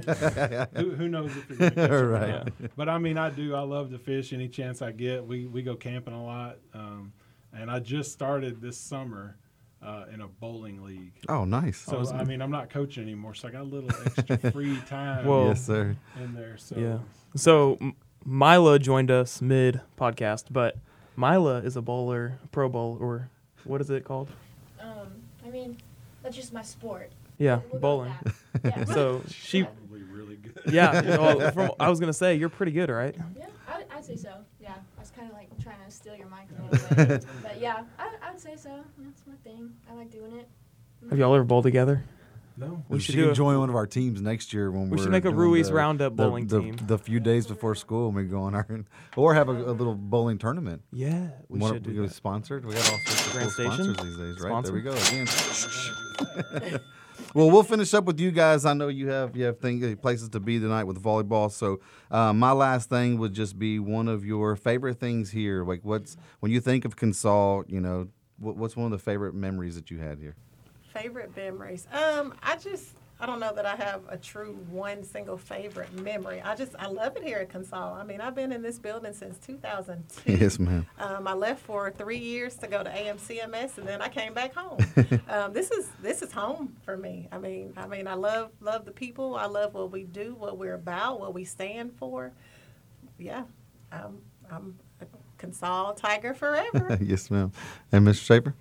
who, 0.73 0.91
who 0.91 1.09
knows 1.09 1.35
if 1.35 1.49
you're 1.49 1.57
going 1.57 1.71
to 1.71 1.75
catch 1.75 1.89
'em 1.89 1.91
or 1.91 2.09
Right. 2.11 2.53
But 2.77 2.87
I 2.87 2.97
mean, 2.97 3.17
I 3.17 3.29
do. 3.29 3.55
I 3.55 3.61
love 3.61 3.91
to 3.91 3.97
fish 3.97 4.31
any 4.31 4.47
chance 4.47 4.81
I 4.81 4.93
get. 4.93 5.25
We 5.25 5.47
we 5.47 5.63
go 5.63 5.75
camping 5.75 6.13
a 6.13 6.23
lot, 6.23 6.59
um, 6.73 7.11
and 7.59 7.69
I 7.71 7.79
just 7.79 8.11
started 8.11 8.61
this 8.61 8.77
summer 8.77 9.37
uh, 9.81 10.05
in 10.13 10.21
a 10.21 10.27
bowling 10.27 10.83
league. 10.83 11.13
Oh, 11.29 11.45
nice. 11.45 11.77
So 11.79 12.03
I 12.13 12.23
mean, 12.23 12.41
I'm 12.41 12.51
not 12.51 12.69
coaching 12.69 13.03
anymore, 13.03 13.33
so 13.35 13.47
I 13.47 13.51
got 13.51 13.61
a 13.61 13.63
little 13.63 13.89
extra 14.05 14.37
free 14.51 14.77
time 14.87 15.25
Whoa. 15.25 15.49
yes, 15.49 15.65
sir. 15.65 15.95
in 16.21 16.33
there. 16.33 16.57
So 16.57 16.75
Yeah. 16.77 16.97
So 17.35 17.77
M- 17.79 17.95
Myla 18.25 18.79
joined 18.79 19.11
us 19.11 19.41
mid 19.41 19.81
podcast, 19.97 20.45
but 20.51 20.77
Myla 21.15 21.59
is 21.59 21.75
a 21.75 21.81
bowler, 21.81 22.39
a 22.43 22.47
pro 22.47 22.69
bowl, 22.69 22.97
or 22.99 23.29
what 23.63 23.81
is 23.81 23.89
it 23.89 24.03
called? 24.03 24.29
Um, 24.81 25.07
I 25.45 25.49
mean, 25.49 25.77
that's 26.23 26.35
just 26.35 26.53
my 26.53 26.61
sport. 26.63 27.11
Yeah, 27.37 27.59
We'll 27.71 27.79
bowling. 27.81 28.13
Yeah. 28.63 28.85
So 28.85 29.21
she, 29.29 29.63
probably 29.63 30.01
really 30.01 30.37
good. 30.37 30.59
yeah. 30.73 31.01
Well, 31.17 31.51
from, 31.51 31.71
I 31.79 31.89
was 31.89 31.99
gonna 31.99 32.11
say 32.13 32.33
you're 32.35 32.49
pretty 32.49 32.71
good, 32.71 32.89
right? 32.89 33.15
yeah, 33.37 33.45
I, 33.67 33.83
I'd 33.95 34.03
say 34.03 34.15
so. 34.15 34.33
Yeah, 35.17 35.23
I 35.23 35.29
was 35.29 35.31
kind 35.31 35.31
of 35.31 35.35
like 35.35 35.63
trying 35.63 35.85
to 35.85 35.91
steal 35.91 36.15
your 36.15 36.27
mic 36.27 36.47
a 36.51 36.63
little 36.75 36.95
bit, 37.17 37.25
but 37.43 37.59
yeah, 37.59 37.83
I, 37.99 38.09
I 38.27 38.31
would 38.31 38.39
say 38.39 38.55
so. 38.55 38.83
That's 38.99 39.23
my 39.27 39.33
thing. 39.43 39.71
I 39.89 39.93
like 39.95 40.11
doing 40.11 40.33
it. 40.35 40.47
Have 41.09 41.17
y'all 41.19 41.33
ever 41.35 41.43
bowled 41.43 41.63
together? 41.63 42.03
No. 42.59 42.83
We 42.89 42.95
We 42.95 42.99
should 42.99 43.13
should 43.13 43.35
join 43.35 43.59
one 43.59 43.69
of 43.69 43.75
our 43.75 43.85
teams 43.85 44.19
next 44.19 44.51
year 44.51 44.71
when 44.71 44.89
We 44.89 44.97
we're 44.97 45.03
should 45.03 45.11
make 45.11 45.25
a 45.25 45.29
doing 45.29 45.35
Ruiz 45.39 45.67
the- 45.67 45.75
Roundup 45.75 46.15
bowling 46.15 46.47
the, 46.47 46.59
team. 46.59 46.75
The 46.87 46.97
few 46.97 47.19
days 47.19 47.45
before 47.45 47.75
school, 47.75 48.11
we 48.11 48.23
go 48.23 48.41
on 48.41 48.55
our 48.55 48.67
or 49.15 49.35
have 49.35 49.47
a, 49.47 49.51
a 49.51 49.73
little 49.73 49.93
bowling 49.93 50.39
tournament. 50.39 50.81
Yeah, 50.91 51.29
we 51.49 51.59
One- 51.59 51.73
should 51.73 51.85
we 51.85 51.93
do 51.93 51.99
go 52.01 52.07
that. 52.07 52.13
sponsored. 52.15 52.65
We 52.65 52.73
got 52.73 52.91
all 52.91 52.97
sorts 53.05 53.27
of 53.27 53.33
Grand 53.33 53.51
cool 53.51 53.65
sponsors 53.65 53.97
these 53.97 54.17
days, 54.17 54.39
right? 54.41 54.49
Sponsor? 54.49 54.71
There 54.71 54.73
we 54.73 54.81
go 54.81 54.95
again. 54.95 56.79
well, 57.33 57.49
we'll 57.51 57.63
finish 57.63 57.93
up 57.93 58.05
with 58.05 58.19
you 58.19 58.31
guys. 58.31 58.65
I 58.65 58.73
know 58.73 58.87
you 58.87 59.09
have 59.09 59.35
you 59.35 59.45
have 59.45 59.59
things 59.59 59.95
places 60.01 60.29
to 60.29 60.39
be 60.39 60.59
tonight 60.59 60.85
with 60.85 61.01
volleyball. 61.01 61.51
So 61.51 61.79
uh, 62.11 62.33
my 62.33 62.51
last 62.51 62.89
thing 62.89 63.17
would 63.19 63.33
just 63.33 63.57
be 63.59 63.79
one 63.79 64.07
of 64.07 64.25
your 64.25 64.55
favorite 64.55 64.99
things 64.99 65.31
here. 65.31 65.63
Like 65.63 65.81
what's 65.83 66.17
when 66.39 66.51
you 66.51 66.59
think 66.59 66.85
of 66.85 66.95
Consol, 66.95 67.69
you 67.69 67.81
know, 67.81 68.07
what, 68.39 68.57
what's 68.57 68.75
one 68.75 68.85
of 68.85 68.91
the 68.91 69.03
favorite 69.03 69.33
memories 69.33 69.75
that 69.75 69.91
you 69.91 69.99
had 69.99 70.19
here? 70.19 70.35
Favorite 70.93 71.35
memories. 71.35 71.87
Um, 71.91 72.33
I 72.41 72.55
just 72.57 72.95
I 73.19 73.25
don't 73.25 73.39
know 73.39 73.51
that 73.53 73.65
I 73.65 73.75
have 73.75 74.01
a 74.09 74.17
true 74.17 74.53
one 74.69 75.03
single 75.03 75.37
favorite 75.37 75.91
memory. 76.01 76.41
I 76.41 76.55
just 76.55 76.75
I 76.77 76.87
love 76.87 77.17
it 77.17 77.23
here 77.23 77.39
at 77.39 77.49
Consol. 77.49 77.99
I 77.99 78.03
mean, 78.03 78.21
I've 78.21 78.35
been 78.35 78.51
in 78.51 78.61
this 78.61 78.77
building 78.77 79.13
since 79.13 79.37
2002. 79.39 80.31
yes, 80.31 80.59
ma'am. 80.59 80.85
Um, 80.99 81.27
I 81.27 81.33
left 81.33 81.61
for 81.61 81.89
three 81.89 82.19
years 82.19 82.55
to 82.57 82.67
go 82.67 82.83
to 82.83 82.89
AMCMS, 82.89 83.79
and 83.79 83.87
then 83.87 84.01
I 84.01 84.09
came 84.09 84.33
back 84.33 84.53
home. 84.53 84.77
um, 85.29 85.53
this 85.53 85.71
is 85.71 85.89
this 86.01 86.21
is 86.21 86.31
home 86.31 86.75
for 86.83 86.95
me. 86.95 87.27
I 87.31 87.39
mean, 87.39 87.73
I 87.75 87.87
mean, 87.87 88.07
I 88.07 88.13
love 88.13 88.51
love 88.61 88.85
the 88.85 88.91
people. 88.91 89.35
I 89.35 89.45
love 89.45 89.73
what 89.73 89.91
we 89.91 90.03
do, 90.03 90.35
what 90.35 90.57
we're 90.57 90.75
about, 90.75 91.19
what 91.19 91.33
we 91.33 91.43
stand 91.43 91.93
for. 91.97 92.31
Yeah, 93.17 93.43
I'm 93.91 94.21
I'm 94.51 94.77
a 95.01 95.05
Consol 95.37 95.95
Tiger 95.95 96.33
forever. 96.33 96.97
yes, 97.01 97.31
ma'am. 97.31 97.51
And 97.91 98.07
Mr. 98.07 98.41
Schafer? 98.41 98.53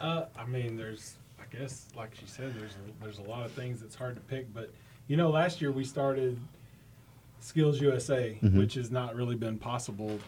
Uh, 0.00 0.26
I 0.36 0.46
mean, 0.46 0.76
there's, 0.76 1.14
I 1.16 1.21
guess, 1.56 1.86
like 1.96 2.14
she 2.14 2.26
said, 2.26 2.54
there's 2.54 2.72
a, 2.72 3.02
there's 3.04 3.18
a 3.18 3.22
lot 3.22 3.44
of 3.44 3.52
things 3.52 3.80
that's 3.80 3.94
hard 3.94 4.14
to 4.16 4.20
pick. 4.22 4.52
But 4.52 4.70
you 5.08 5.16
know, 5.16 5.30
last 5.30 5.60
year 5.60 5.72
we 5.72 5.84
started 5.84 6.38
Skills 7.40 7.80
USA, 7.80 8.38
Mhm. 8.42 8.56
which 8.56 8.74
has 8.74 8.90
not 8.90 9.14
really 9.14 9.34
been 9.36 9.58
possible 9.58 10.18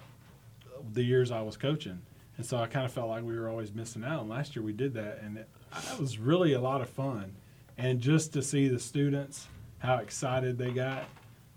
the 0.92 1.02
years 1.02 1.30
I 1.30 1.40
was 1.42 1.56
coaching, 1.56 2.00
and 2.36 2.44
so 2.44 2.58
I 2.58 2.66
kind 2.66 2.84
of 2.84 2.92
felt 2.92 3.08
like 3.08 3.22
we 3.24 3.38
were 3.38 3.48
always 3.48 3.72
missing 3.72 4.04
out. 4.04 4.20
And 4.20 4.28
last 4.30 4.54
year 4.56 4.62
we 4.64 4.72
did 4.72 4.94
that, 4.94 5.20
and 5.22 5.38
it, 5.38 5.48
that 5.72 5.98
was 5.98 6.18
really 6.18 6.52
a 6.52 6.60
lot 6.60 6.80
of 6.80 6.88
fun. 6.90 7.34
And 7.78 8.00
just 8.00 8.32
to 8.34 8.42
see 8.42 8.68
the 8.68 8.78
students 8.78 9.48
how 9.78 9.96
excited 9.96 10.56
they 10.58 10.70
got 10.70 11.04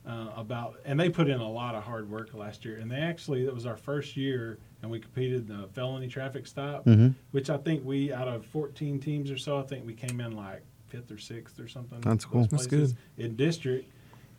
uh, 0.07 0.29
about, 0.35 0.79
and 0.85 0.99
they 0.99 1.09
put 1.09 1.27
in 1.29 1.39
a 1.39 1.49
lot 1.49 1.75
of 1.75 1.83
hard 1.83 2.09
work 2.09 2.33
last 2.33 2.65
year. 2.65 2.77
And 2.77 2.89
they 2.89 2.95
actually, 2.97 3.45
it 3.45 3.53
was 3.53 3.65
our 3.65 3.77
first 3.77 4.17
year, 4.17 4.57
and 4.81 4.91
we 4.91 4.99
competed 4.99 5.49
in 5.49 5.61
the 5.61 5.67
felony 5.69 6.07
traffic 6.07 6.45
stop 6.47 6.85
Mm-hmm. 6.85 7.09
which 7.31 7.49
I 7.49 7.57
think 7.57 7.83
we 7.85 8.13
out 8.13 8.27
of 8.27 8.45
14 8.45 8.99
teams 8.99 9.31
or 9.31 9.37
so, 9.37 9.59
I 9.59 9.63
think 9.63 9.85
we 9.85 9.93
came 9.93 10.19
in 10.21 10.35
like 10.35 10.63
fifth 10.87 11.11
or 11.11 11.17
sixth 11.17 11.59
or 11.59 11.67
something. 11.67 11.99
That's 12.01 12.25
cool. 12.25 12.41
That's 12.41 12.67
places 12.67 12.95
In 13.17 13.35
district, 13.35 13.91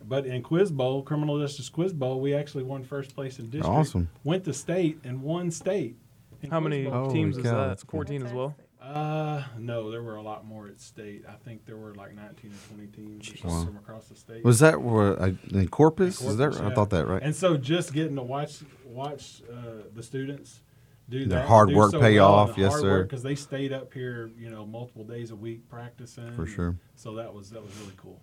but 0.07 0.27
in 0.27 0.43
Quiz 0.43 0.71
Bowl, 0.71 1.03
Criminal 1.03 1.41
Justice 1.41 1.69
Quiz 1.69 1.93
Bowl, 1.93 2.21
we 2.21 2.35
actually 2.35 2.65
won 2.65 2.85
first 2.85 3.15
place 3.15 3.39
in 3.39 3.47
district. 3.47 3.67
Awesome. 3.67 4.09
Went 4.25 4.45
to 4.45 4.53
state 4.55 4.99
and 5.05 5.23
won 5.23 5.51
state. 5.51 5.97
How 6.51 6.61
many 6.61 6.85
Bowl. 6.85 6.93
Holy 6.93 7.15
teams 7.15 7.37
is 7.37 7.43
cow, 7.43 7.51
that? 7.57 7.69
that's 7.69 7.83
cool. 7.83 7.99
14 7.99 8.23
as 8.27 8.33
well. 8.33 8.55
Uh, 8.89 9.45
no, 9.59 9.91
there 9.91 10.03
were 10.03 10.17
a 10.17 10.23
lot 10.23 10.47
more 10.47 10.67
at 10.67 10.81
state. 10.81 11.25
I 11.29 11.35
think 11.45 11.67
there 11.67 11.77
were 11.77 11.95
like 11.95 12.15
19 12.15 12.51
or 12.51 12.75
20 12.77 12.87
teams 12.89 13.45
Wow. 13.45 13.65
from 13.65 13.77
across 13.77 14.07
the 14.07 14.17
state. 14.17 14.43
Was 14.45 14.61
that 14.61 14.81
where, 14.81 15.21
uh, 15.21 15.33
in 15.51 15.69
Corpus? 15.69 16.21
In 16.23 16.29
Is 16.29 16.37
that 16.39 16.53
Corpus, 16.53 16.61
I 16.73 16.75
thought 16.75 16.91
that 16.91 17.07
right? 17.07 17.23
And 17.23 17.35
so 17.37 17.57
just 17.57 17.93
getting 17.93 18.17
to 18.17 18.23
watch 18.23 18.61
watch 18.87 19.43
uh, 19.53 19.83
the 19.95 20.03
students 20.03 20.61
do 21.09 21.27
Their 21.27 21.41
that, 21.41 21.49
hard 21.49 21.69
do 21.71 21.77
work 21.77 21.91
so 21.91 22.01
pay 22.01 22.19
well, 22.19 22.33
off, 22.33 22.57
yes, 22.57 22.81
sir. 22.81 23.03
Because 23.03 23.23
they 23.23 23.35
stayed 23.35 23.73
up 23.73 23.93
here, 23.93 24.31
you 24.39 24.51
know, 24.51 24.65
multiple 24.65 25.05
days 25.05 25.31
a 25.33 25.37
week 25.37 25.69
practicing. 25.69 26.33
For 26.35 26.47
sure. 26.47 26.77
So 26.97 27.15
that 27.17 27.33
was 27.33 27.51
that 27.51 27.63
was 27.63 27.75
really 27.81 27.95
cool. 27.97 28.21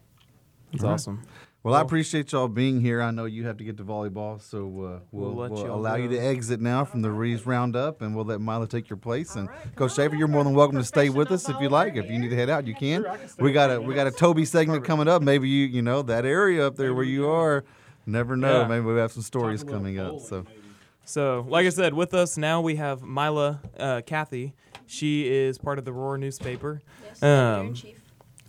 That's 0.72 1.08
All 1.08 1.14
right. 1.14 1.24
Awesome. 1.66 1.72
Well, 1.72 1.80
I 1.80 1.84
appreciate 1.84 2.32
y'all 2.32 2.48
being 2.48 2.80
here. 2.80 3.02
I 3.02 3.10
know 3.10 3.26
you 3.26 3.48
have 3.48 3.58
to 3.58 3.64
get 3.64 3.76
to 3.78 3.84
volleyball, 3.84 4.40
so 4.40 4.60
uh, 4.60 4.70
we'll, 4.70 5.00
We'll 5.12 5.34
let 5.34 5.52
we'll 5.52 5.66
y'all 5.66 5.80
allow 5.80 5.96
you 5.96 6.08
to 6.10 6.18
exit 6.18 6.62
now 6.62 6.86
from 6.86 7.02
the 7.02 7.10
Ruiz 7.10 7.44
Roundup, 7.48 8.04
and 8.04 8.16
we'll 8.16 8.24
let 8.26 8.40
Myla 8.40 8.68
take 8.68 8.88
your 8.88 8.98
place. 8.98 9.36
And 9.36 9.50
right, 9.50 9.60
come 9.62 9.72
Coach 9.76 9.94
Schafer, 9.94 10.16
you're 10.16 10.28
more 10.28 10.44
than 10.44 10.54
welcome 10.54 10.78
to 10.78 10.84
stay 10.84 11.10
with 11.10 11.32
us 11.32 11.50
if 11.50 11.60
you 11.60 11.70
like. 11.70 11.94
bowler 11.94 12.06
If 12.06 12.12
you 12.12 12.20
need 12.20 12.30
to 12.30 12.36
head 12.36 12.52
out, 12.52 12.68
you 12.68 12.76
can. 12.76 13.02
Sure, 13.02 13.18
can 13.18 13.30
We 13.44 13.52
got 13.52 13.72
a 13.72 13.78
a 13.78 13.82
we 13.82 13.96
got 13.96 14.06
a. 14.06 14.12
Toby 14.12 14.46
segment 14.46 14.86
coming 14.86 15.08
up. 15.08 15.24
Maybe 15.24 15.50
you 15.50 15.66
you 15.66 15.82
know 15.82 16.04
that 16.04 16.24
area 16.24 16.68
up 16.68 16.76
there 16.76 16.94
where 16.94 17.04
you 17.04 17.28
are. 17.32 17.64
Never 18.06 18.38
know. 18.38 18.62
Yeah. 18.62 18.68
Maybe 18.68 18.86
we 18.86 18.96
have 19.00 19.12
some 19.12 19.24
stories 19.24 19.62
Talk 19.62 19.72
a 19.72 19.74
little 19.74 19.80
coming 19.82 20.00
up. 20.00 20.22
So 20.22 20.44
maybe. 20.44 20.60
So, 21.04 21.46
like 21.50 21.66
I 21.66 21.70
said, 21.70 21.96
with 21.96 22.14
us 22.14 22.38
now 22.38 22.62
we 22.62 22.76
have 22.76 23.02
Myla 23.02 23.60
uh, 23.80 24.02
Cathey. 24.06 24.54
She 24.86 25.28
is 25.28 25.58
part 25.58 25.80
of 25.80 25.86
the 25.86 25.94
Roar 25.94 26.18
newspaper, 26.20 26.82
Yes, 27.04 27.24
Um, 27.24 27.74
chief. 27.74 27.95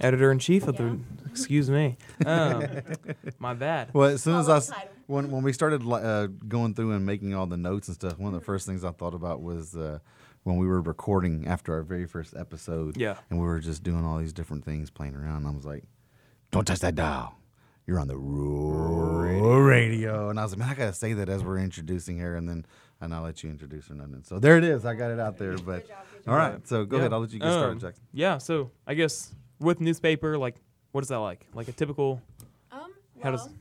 Editor 0.00 0.30
in 0.32 0.38
chief 0.38 0.66
of 0.66 0.76
the. 0.76 0.98
Excuse 1.30 1.68
me. 1.70 1.96
Um, 2.24 2.64
my 3.38 3.52
bad. 3.54 3.90
well, 3.92 4.08
as 4.08 4.22
soon 4.22 4.36
as 4.36 4.46
I 4.48 4.52
Follow 4.52 4.56
s- 4.58 4.66
title. 4.68 4.88
when 5.06 5.30
when 5.30 5.42
we 5.42 5.52
started 5.52 5.82
uh, 5.86 6.28
going 6.48 6.74
through 6.74 6.92
and 6.92 7.04
making 7.04 7.34
all 7.34 7.46
the 7.46 7.56
notes 7.58 7.88
and 7.88 7.94
stuff, 7.94 8.18
one 8.18 8.32
of 8.34 8.40
the 8.40 8.44
first 8.44 8.66
things 8.66 8.84
I 8.84 8.92
thought 8.92 9.12
about 9.14 9.42
was 9.42 9.76
uh, 9.76 9.98
when 10.44 10.56
we 10.56 10.66
were 10.66 10.80
recording 10.80 11.46
after 11.46 11.74
our 11.74 11.82
very 11.82 12.06
first 12.06 12.34
episode. 12.36 12.96
Yeah. 12.96 13.16
and 13.30 13.38
we 13.38 13.44
were 13.46 13.58
just 13.60 13.82
doing 13.82 14.04
all 14.04 14.18
these 14.18 14.32
different 14.32 14.64
things, 14.64 14.88
playing 14.90 15.14
around. 15.14 15.38
And 15.38 15.48
I 15.48 15.50
was 15.50 15.66
like, 15.66 15.84
"Don't 16.52 16.64
touch 16.64 16.78
that 16.80 16.94
dial. 16.94 17.34
You're 17.86 18.00
on 18.00 18.08
the 18.08 18.16
Roar 18.16 19.62
radio. 19.62 20.30
And 20.30 20.40
I 20.40 20.42
was 20.42 20.52
like, 20.52 20.58
"Man, 20.60 20.68
I 20.70 20.74
gotta 20.74 20.92
say 20.94 21.12
that 21.14 21.28
as 21.28 21.44
we're 21.44 21.58
introducing 21.58 22.18
her, 22.18 22.34
and 22.36 22.48
then 22.48 22.64
and 23.00 23.12
I'll 23.14 23.22
let 23.22 23.44
you 23.44 23.50
introduce 23.50 23.88
her." 23.88 23.94
And 23.94 24.24
so 24.24 24.38
there 24.38 24.56
it 24.56 24.64
is. 24.64 24.84
I 24.86 24.94
got 24.94 25.10
it 25.10 25.20
out 25.20 25.36
there. 25.36 25.56
But 25.58 25.82
Good 25.82 25.88
job, 25.88 25.98
good 26.14 26.24
job. 26.24 26.32
all 26.32 26.38
right, 26.38 26.66
so 26.66 26.84
go 26.86 26.96
Yeah. 26.96 27.00
ahead. 27.02 27.12
I'll 27.12 27.20
let 27.20 27.32
you 27.32 27.38
get 27.40 27.52
started, 27.52 27.72
Um, 27.72 27.78
Jackson. 27.80 28.04
Yeah. 28.12 28.38
So 28.38 28.70
I 28.86 28.94
guess 28.94 29.34
with 29.58 29.80
newspaper, 29.80 30.36
like, 30.38 30.56
what 30.92 31.02
is 31.04 31.08
that 31.08 31.18
like? 31.18 31.46
Like 31.54 31.68
a 31.68 31.72
typical. 31.72 32.20
Um, 32.72 32.92
How 33.22 33.30
well, 33.30 33.32
does- 33.32 33.54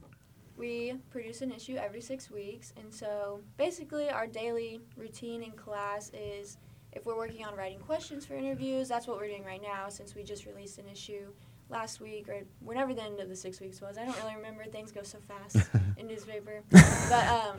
we 0.58 0.94
produce 1.10 1.42
an 1.42 1.52
issue 1.52 1.76
every 1.76 2.00
six 2.02 2.32
weeks, 2.32 2.74
and 2.78 2.94
so 2.94 3.42
basically 3.58 4.10
our 4.10 4.26
daily 4.26 4.80
routine 4.96 5.44
in 5.44 5.52
class 5.52 6.12
is 6.14 6.58
if 6.94 7.06
we're 7.06 7.18
working 7.18 7.46
on 7.46 7.56
writing 7.58 7.80
questions 7.80 8.26
for 8.26 8.36
interviews, 8.36 8.88
that's 8.88 9.06
what 9.06 9.18
we're 9.18 9.28
doing 9.28 9.44
right 9.44 9.62
now 9.62 9.90
since 9.90 10.16
we 10.16 10.24
just 10.24 10.46
released 10.46 10.78
an 10.78 10.86
issue 10.88 11.28
last 11.70 12.00
week 12.00 12.30
or 12.30 12.44
whenever 12.62 12.94
the 12.94 13.04
end 13.04 13.20
of 13.20 13.28
the 13.28 13.36
six 13.36 13.60
weeks 13.60 13.82
was. 13.82 13.98
I 13.98 14.06
don't 14.06 14.16
really 14.24 14.36
remember; 14.38 14.64
things 14.64 14.94
go 14.94 15.04
so 15.04 15.18
fast 15.28 15.58
in 15.98 16.08
newspaper. 16.08 16.62
But 16.72 17.28
um, 17.28 17.58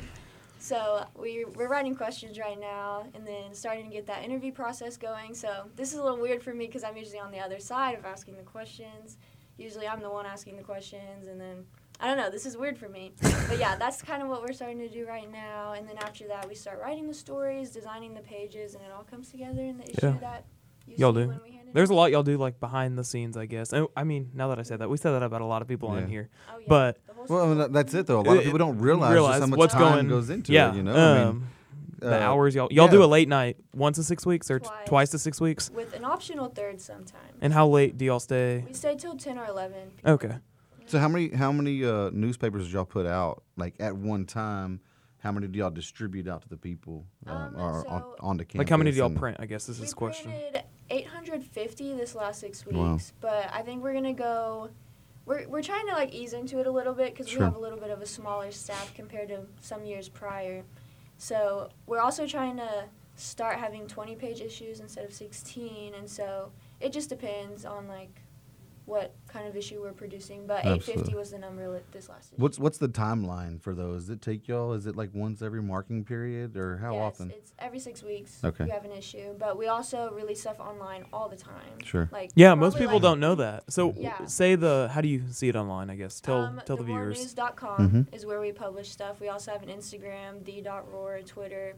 so 0.67 1.07
we 1.17 1.45
we're 1.55 1.69
writing 1.69 1.95
questions 1.95 2.39
right 2.39 2.59
now, 2.59 3.07
and 3.15 3.25
then 3.27 3.55
starting 3.55 3.85
to 3.89 3.91
get 3.95 4.07
that 4.07 4.25
interview 4.25 4.51
process 4.53 4.97
going. 4.97 5.35
So 5.35 5.69
this 5.77 5.93
is 5.93 5.99
a 5.99 6.03
little 6.03 6.19
weird 6.21 6.43
for 6.43 6.53
me 6.53 6.67
because 6.67 6.83
I'm 6.83 6.97
usually 6.97 7.21
on 7.21 7.31
the 7.31 7.39
other 7.39 7.61
side 7.61 7.97
of 7.97 8.05
asking 8.05 8.37
the 8.37 8.43
questions. 8.43 9.17
Usually 9.59 9.87
I'm 9.87 10.01
the 10.01 10.11
one 10.11 10.27
asking 10.27 10.57
the 10.57 10.63
questions, 10.65 11.29
and 11.29 11.41
then 11.41 11.65
I 12.01 12.09
don't 12.09 12.17
know. 12.19 12.31
This 12.31 12.45
is 12.47 12.57
weird 12.57 12.77
for 12.77 12.89
me, 12.89 13.13
but 13.49 13.59
yeah, 13.59 13.77
that's 13.77 14.03
kind 14.03 14.23
of 14.23 14.29
what 14.29 14.43
we're 14.43 14.53
starting 14.53 14.79
to 14.81 14.89
do 14.89 15.07
right 15.07 15.31
now. 15.31 15.73
And 15.73 15.89
then 15.89 15.97
after 15.99 16.27
that, 16.29 16.47
we 16.49 16.55
start 16.55 16.79
writing 16.83 17.07
the 17.07 17.15
stories, 17.15 17.71
designing 17.71 18.13
the 18.13 18.21
pages, 18.21 18.75
and 18.75 18.83
it 18.85 18.91
all 18.95 19.05
comes 19.05 19.31
together 19.31 19.63
in 19.63 19.79
the 19.79 19.85
issue 19.85 19.99
Yeah. 20.09 20.19
that 20.21 20.45
you 20.87 20.97
Y'all 20.99 21.15
see 21.15 21.23
do. 21.23 21.29
when 21.29 21.41
we 21.43 21.61
There's 21.73 21.89
a 21.91 21.95
lot 21.95 22.11
y'all 22.11 22.23
do 22.23 22.37
like 22.37 22.61
behind 22.61 22.99
the 22.99 23.05
scenes, 23.05 23.37
I 23.37 23.47
guess. 23.47 23.73
And, 23.73 23.87
I 23.97 24.05
mean, 24.05 24.31
now 24.35 24.49
that 24.49 24.59
I 24.59 24.63
said 24.63 24.81
that, 24.81 24.91
we 24.91 24.99
said 24.99 25.13
that 25.13 25.23
about 25.23 25.41
a 25.41 25.47
lot 25.47 25.63
of 25.63 25.69
people 25.69 25.95
Yeah. 25.95 26.03
in 26.03 26.09
here. 26.09 26.29
Oh, 26.53 26.59
yeah, 26.59 26.67
but- 26.69 26.99
the 27.07 27.15
whole 27.15 27.16
Well, 27.29 27.45
I 27.53 27.55
mean, 27.55 27.73
that's 27.73 27.95
it 27.95 28.07
though. 28.07 28.21
A 28.21 28.23
lot 28.23 28.37
of 28.37 28.45
people 28.45 28.59
don't 28.59 28.79
realize, 28.79 29.13
realize 29.13 29.33
just 29.35 29.41
how 29.41 29.47
much 29.47 29.59
what's 29.59 29.75
time 29.75 29.95
going- 29.95 30.09
goes 30.09 30.31
into 30.31 30.53
yeah. 30.53 30.71
it. 30.73 30.77
You 30.77 30.83
know, 30.83 30.95
I 30.95 31.19
mean, 31.19 31.27
um, 31.29 31.49
the 31.99 32.15
uh, 32.15 32.19
hours 32.29 32.55
y'all 32.55 32.69
y'all 32.71 32.89
do 32.89 32.99
yeah. 32.99 33.05
a 33.05 33.07
late 33.07 33.29
night 33.29 33.57
once 33.75 33.97
a 33.99 34.05
six 34.05 34.27
weeks 34.27 34.51
or 34.51 34.59
Twice. 34.59 34.87
twice 34.87 35.11
to 35.11 35.19
six 35.19 35.41
weeks. 35.41 35.71
with 35.71 35.95
an 35.95 36.05
optional 36.05 36.49
third 36.49 36.81
sometimes. 36.81 37.33
And 37.41 37.53
how 37.53 37.67
late 37.69 37.97
do 37.97 38.05
y'all 38.05 38.21
stay? 38.21 38.65
we 38.67 38.75
stay 38.75 38.97
till 38.97 39.17
ten 39.17 39.39
or 39.39 39.47
eleven. 39.47 39.91
Okay. 40.05 40.37
So 40.87 40.99
how 40.99 41.09
many 41.09 41.31
how 41.31 41.51
many 41.53 41.85
uh, 41.85 42.11
newspapers 42.13 42.65
did 42.65 42.73
y'all 42.73 42.85
put 42.85 43.07
out 43.07 43.43
like 43.57 43.75
at 43.81 43.97
one 43.97 44.27
time? 44.27 44.81
How 45.19 45.33
many 45.33 45.49
do 45.49 45.59
y'all 45.59 45.71
distribute 45.71 46.29
out 46.29 46.43
to 46.43 46.49
the 46.49 46.57
people 46.59 47.05
um, 47.27 47.37
Um, 47.37 47.57
or 47.57 47.89
on, 47.89 48.01
so- 48.03 48.17
on 48.21 48.37
the 48.37 48.45
campus? 48.45 48.59
Like 48.59 48.69
how 48.69 48.77
many 48.77 48.91
do 48.93 48.99
y'all 48.99 49.11
print? 49.11 49.39
I 49.41 49.47
guess 49.47 49.67
this 49.67 49.77
is 49.77 49.81
we 49.81 49.85
his 49.87 49.95
question. 49.95 50.31
printed 50.31 50.63
850 50.91 51.95
this 51.95 52.15
last 52.15 52.41
six 52.41 52.65
weeks, 52.65 52.77
Wow. 52.77 52.99
but 53.21 53.51
I 53.53 53.63
think 53.63 53.83
we're 53.83 53.95
gonna 53.95 54.13
go. 54.13 54.69
We're, 55.27 55.47
we're 55.49 55.63
trying 55.63 55.87
to 55.89 55.93
like 55.93 56.15
ease 56.15 56.33
into 56.33 56.61
it 56.61 56.67
a 56.67 56.71
little 56.71 56.95
bit 56.95 57.13
because 57.13 57.29
Sure. 57.29 57.41
we 57.41 57.45
have 57.45 57.57
a 57.57 57.59
little 57.59 57.79
bit 57.79 57.91
of 57.91 58.01
a 58.01 58.07
smaller 58.07 58.51
staff 58.53 58.95
compared 58.95 59.29
to 59.29 59.41
some 59.61 59.85
years 59.85 60.09
prior. 60.09 60.63
So 61.19 61.69
we're 61.87 62.01
also 62.01 62.27
trying 62.27 62.57
to 62.59 62.85
start 63.17 63.59
having 63.59 63.87
20 63.89 64.15
page 64.17 64.41
issues 64.41 64.81
instead 64.81 65.05
of 65.05 65.13
16, 65.13 65.95
and 65.95 66.09
so 66.09 66.53
it 66.81 66.93
just 66.93 67.09
depends 67.09 67.65
on 67.65 67.89
like 67.89 68.21
what 68.87 69.15
kind 69.29 69.47
of 69.49 69.57
issue 69.57 69.81
we're 69.83 69.93
producing. 69.93 70.47
But 70.47 70.61
850 70.65 71.15
was 71.15 71.33
the 71.33 71.39
number 71.39 71.69
li- 71.69 71.81
this 71.91 72.09
last 72.09 72.33
issue. 72.33 72.41
What's 72.41 72.59
what's 72.59 72.79
the 72.79 72.89
timeline 72.89 73.61
for 73.61 73.75
those? 73.75 74.03
Does 74.05 74.11
it 74.11 74.23
take 74.23 74.47
y'all? 74.49 74.73
Is 74.73 74.87
it 74.87 74.97
like 74.97 75.11
once 75.13 75.43
every 75.43 75.61
marking 75.61 76.05
period, 76.05 76.57
or 76.57 76.79
how 76.79 76.95
yes, 76.95 77.03
often? 77.03 77.31
It's 77.33 77.53
every 77.59 77.81
six 77.81 78.03
weeks. 78.03 78.41
Okay. 78.45 78.65
We 78.65 78.71
have 78.71 78.85
an 78.85 78.93
issue, 78.93 79.35
but 79.39 79.59
we 79.59 79.67
also 79.67 80.13
release 80.13 80.41
stuff 80.41 80.61
online 80.61 81.05
all 81.13 81.29
the 81.29 81.37
time. 81.37 81.81
Sure. 81.85 82.09
Like 82.13 82.31
Yeah, 82.37 82.55
most 82.55 82.79
people 82.79 82.95
like, 82.95 83.03
don't 83.03 83.21
know 83.21 83.35
that. 83.35 83.71
So 83.73 83.93
Yeah. 83.97 84.25
say 84.27 84.55
the 84.55 84.89
how 84.93 85.01
do 85.01 85.09
you 85.09 85.23
see 85.31 85.49
it 85.49 85.57
online? 85.57 85.91
I 85.91 85.97
guess 85.97 86.21
tell 86.21 86.43
um, 86.43 86.61
tell 86.65 86.77
the 86.77 86.85
viewers. 86.85 87.35
theroarnews.com 87.35 87.91
Mhm. 87.91 88.15
is 88.15 88.25
where 88.25 88.41
we 88.41 88.53
publish 88.53 88.89
stuff. 88.91 89.21
We 89.21 89.29
also 89.29 89.51
have 89.51 89.63
an 89.63 89.69
Instagram, 89.69 90.45
the.roar, 90.45 91.21
Twitter. 91.27 91.75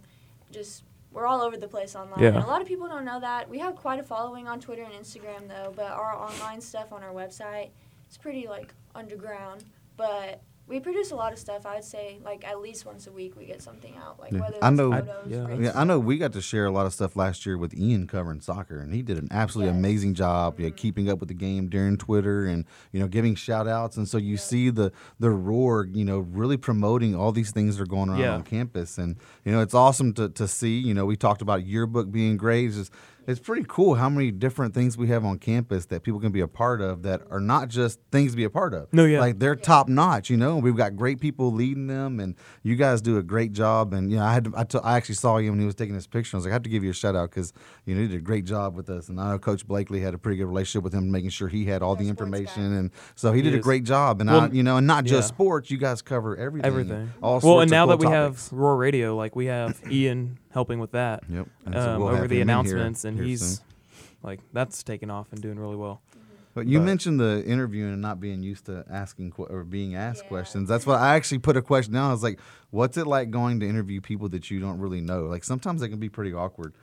Just 0.52 0.82
we're 1.12 1.26
all 1.26 1.40
over 1.40 1.56
the 1.56 1.68
place 1.68 1.96
online. 1.96 2.20
Yeah. 2.20 2.28
And 2.28 2.38
a 2.38 2.46
lot 2.46 2.60
of 2.60 2.68
people 2.68 2.88
don't 2.88 3.04
know 3.04 3.20
that. 3.20 3.48
We 3.48 3.58
have 3.58 3.76
quite 3.76 3.98
a 3.98 4.02
following 4.02 4.46
on 4.46 4.60
Twitter 4.60 4.82
and 4.82 4.92
Instagram 4.92 5.48
though, 5.48 5.72
but 5.74 5.90
our 5.90 6.14
online 6.14 6.60
stuff 6.60 6.92
on 6.92 7.02
our 7.02 7.12
website 7.12 7.70
is 8.10 8.16
pretty 8.16 8.46
like 8.46 8.74
underground. 8.94 9.64
But 9.96 10.42
we 10.68 10.80
produce 10.80 11.10
a 11.12 11.16
lot 11.16 11.32
of 11.32 11.38
stuff. 11.38 11.64
I 11.64 11.76
would 11.76 11.84
say 11.84 12.18
like 12.24 12.44
at 12.46 12.60
least 12.60 12.84
once 12.84 13.06
a 13.06 13.12
week 13.12 13.36
we 13.36 13.46
get 13.46 13.62
something 13.62 13.94
out. 13.96 14.20
Like 14.20 14.32
Yeah. 14.32 14.40
whether 14.40 14.58
I 14.62 14.70
know- 14.70 14.90
photos, 14.92 15.26
yeah. 15.26 15.54
Yeah, 15.58 15.72
I 15.74 15.84
know 15.84 15.98
we 15.98 16.18
got 16.18 16.32
to 16.34 16.42
share 16.42 16.66
a 16.66 16.70
lot 16.70 16.84
of 16.86 16.92
stuff 16.92 17.16
last 17.16 17.46
year 17.46 17.56
with 17.56 17.74
Ian 17.74 18.06
covering 18.06 18.40
soccer, 18.40 18.78
and 18.78 18.92
he 18.92 19.00
did 19.02 19.16
an 19.18 19.28
absolutely 19.30 19.70
Yes. 19.72 19.78
amazing 19.78 20.14
job 20.14 20.60
yeah, 20.60 20.68
Mhm. 20.68 20.76
keeping 20.76 21.08
up 21.08 21.20
with 21.20 21.28
the 21.28 21.34
game 21.34 21.68
during 21.68 21.96
Twitter 21.96 22.44
and 22.44 22.64
you 22.92 23.00
know 23.00 23.08
giving 23.08 23.34
shout 23.34 23.66
outs. 23.66 23.96
And 23.96 24.06
so 24.06 24.18
you 24.18 24.32
Yep. 24.32 24.40
see 24.40 24.70
the 24.70 24.92
the 25.18 25.30
roar, 25.30 25.86
you 25.90 26.04
know, 26.04 26.18
really 26.20 26.56
promoting 26.58 27.14
all 27.14 27.32
these 27.32 27.50
things 27.50 27.76
that 27.76 27.82
are 27.82 27.86
going 27.86 28.10
on 28.10 28.18
Yeah. 28.18 28.34
on 28.34 28.42
campus, 28.42 28.98
and 28.98 29.16
you 29.44 29.52
know 29.52 29.60
it's 29.60 29.74
awesome 29.74 30.12
to, 30.14 30.28
to 30.28 30.46
see. 30.46 30.78
You 30.78 30.92
know, 30.94 31.06
we 31.06 31.16
talked 31.16 31.40
about 31.42 31.64
yearbook 31.66 32.10
being 32.12 32.36
great. 32.36 32.66
It's, 32.66 32.76
just, 32.76 32.92
it's 33.28 33.38
pretty 33.38 33.64
cool 33.68 33.94
how 33.94 34.08
many 34.08 34.30
different 34.30 34.72
things 34.74 34.96
we 34.96 35.08
have 35.08 35.24
on 35.24 35.38
campus 35.38 35.86
that 35.86 36.02
people 36.02 36.18
can 36.18 36.32
be 36.32 36.40
a 36.40 36.48
part 36.48 36.80
of 36.80 37.02
that 37.02 37.20
are 37.30 37.40
not 37.40 37.68
just 37.68 38.00
things 38.10 38.32
to 38.32 38.36
be 38.36 38.44
a 38.44 38.50
part 38.50 38.72
of. 38.72 38.92
No, 38.92 39.04
yeah. 39.04 39.20
like 39.20 39.38
they're 39.38 39.54
top 39.54 39.88
notch. 39.88 40.30
You 40.30 40.36
know, 40.38 40.56
we've 40.56 40.76
got 40.76 40.96
great 40.96 41.20
people 41.20 41.52
leading 41.52 41.86
them, 41.88 42.18
and 42.20 42.34
you 42.62 42.74
guys 42.74 43.02
do 43.02 43.18
a 43.18 43.22
great 43.22 43.52
job. 43.52 43.92
And 43.92 44.10
you 44.10 44.16
know, 44.16 44.24
I 44.24 44.32
had 44.32 44.44
to, 44.44 44.52
I, 44.56 44.64
t- 44.64 44.78
I 44.82 44.96
actually 44.96 45.16
saw 45.16 45.36
you 45.36 45.50
when 45.50 45.60
he 45.60 45.66
was 45.66 45.74
taking 45.74 45.94
his 45.94 46.06
picture. 46.06 46.36
I 46.36 46.38
was 46.38 46.46
like, 46.46 46.52
I 46.52 46.54
have 46.54 46.62
to 46.62 46.70
give 46.70 46.82
you 46.82 46.90
a 46.90 46.94
shout 46.94 47.14
out 47.14 47.30
because 47.30 47.52
you 47.84 47.94
know 47.94 48.00
you 48.00 48.08
did 48.08 48.16
a 48.16 48.22
great 48.22 48.46
job 48.46 48.74
with 48.74 48.88
us. 48.88 49.08
And 49.10 49.20
I 49.20 49.30
know 49.32 49.38
Coach 49.38 49.66
Blakely 49.68 50.00
had 50.00 50.14
a 50.14 50.18
pretty 50.18 50.38
good 50.38 50.46
relationship 50.46 50.82
with 50.82 50.94
him, 50.94 51.10
making 51.10 51.30
sure 51.30 51.48
he 51.48 51.66
had 51.66 51.82
all 51.82 51.90
Our 51.90 51.96
the 52.02 52.08
information, 52.08 52.70
guy. 52.72 52.78
and 52.78 52.90
so 53.14 53.32
he, 53.32 53.42
He 53.42 53.50
did 53.50 53.54
a 53.54 53.62
great 53.62 53.84
job. 53.84 54.20
And 54.22 54.30
Well, 54.30 54.40
I, 54.40 54.46
you 54.48 54.62
know, 54.62 54.78
and 54.78 54.86
not 54.86 55.04
just 55.04 55.30
yeah. 55.30 55.34
sports, 55.34 55.70
you 55.70 55.76
guys 55.76 56.00
cover 56.00 56.34
everything. 56.36 56.66
Everything. 56.66 57.12
All 57.22 57.40
well, 57.42 57.60
and 57.60 57.68
of 57.68 57.72
now 57.72 57.84
cool 57.84 57.88
that 57.90 57.98
we 57.98 58.06
topics. 58.06 58.48
have 58.50 58.58
Roar 58.58 58.76
Radio, 58.76 59.14
like 59.16 59.36
we 59.36 59.46
have 59.46 59.80
Ian 59.90 60.38
helping 60.50 60.78
with 60.78 60.92
that 60.92 61.22
Yep. 61.28 61.46
Um, 61.66 62.00
we'll 62.00 62.08
over 62.08 62.16
the 62.16 62.22
him 62.22 62.22
in 62.24 62.30
here- 62.30 62.42
announcements, 62.42 63.04
and 63.04 63.16
here 63.16 63.26
he's 63.26 63.58
soon. 63.58 63.66
like 64.22 64.40
that's 64.52 64.82
taken 64.82 65.10
off 65.10 65.32
and 65.32 65.40
doing 65.42 65.58
really 65.58 65.76
well. 65.76 66.00
But 66.54 66.66
you 66.66 66.78
But- 66.78 66.84
mentioned 66.86 67.20
the 67.20 67.44
interviewing 67.46 67.92
and 67.92 68.02
not 68.02 68.18
being 68.20 68.42
used 68.42 68.66
to 68.66 68.84
asking 68.90 69.32
que- 69.32 69.44
or 69.44 69.62
being 69.64 69.94
asked 69.94 70.22
Yeah. 70.24 70.28
questions. 70.28 70.68
That's 70.68 70.86
what 70.86 70.98
I 70.98 71.14
actually 71.14 71.38
put 71.38 71.56
a 71.56 71.62
question 71.62 71.94
down. 71.94 72.10
I 72.10 72.12
was 72.12 72.22
like, 72.22 72.40
"What's 72.70 72.96
it 72.96 73.06
like 73.06 73.30
going 73.30 73.60
to 73.60 73.68
interview 73.68 74.00
people 74.00 74.28
that 74.30 74.50
you 74.50 74.58
don't 74.58 74.78
really 74.80 75.00
know? 75.00 75.26
Like 75.26 75.44
sometimes 75.44 75.80
they 75.80 75.88
can 75.88 75.98
be 76.00 76.08
pretty 76.08 76.32
awkward." 76.32 76.74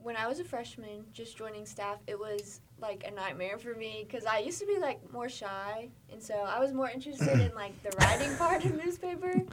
when 0.00 0.16
I 0.16 0.26
was 0.26 0.38
a 0.40 0.44
freshman, 0.44 1.04
just 1.12 1.36
joining 1.36 1.66
staff, 1.66 1.98
it 2.06 2.18
was 2.18 2.60
like 2.80 3.04
a 3.06 3.10
nightmare 3.10 3.58
for 3.58 3.74
me 3.74 4.06
because 4.08 4.24
I 4.24 4.38
used 4.38 4.58
to 4.58 4.64
be 4.66 4.78
like 4.78 5.00
more 5.12 5.28
shy, 5.28 5.90
and 6.10 6.22
so 6.22 6.32
I 6.34 6.60
was 6.60 6.72
more 6.72 6.88
interested 6.88 7.38
in 7.38 7.54
like 7.54 7.74
the 7.82 7.90
writing 7.98 8.34
part 8.36 8.64
of 8.64 8.74
newspaper. 8.82 9.34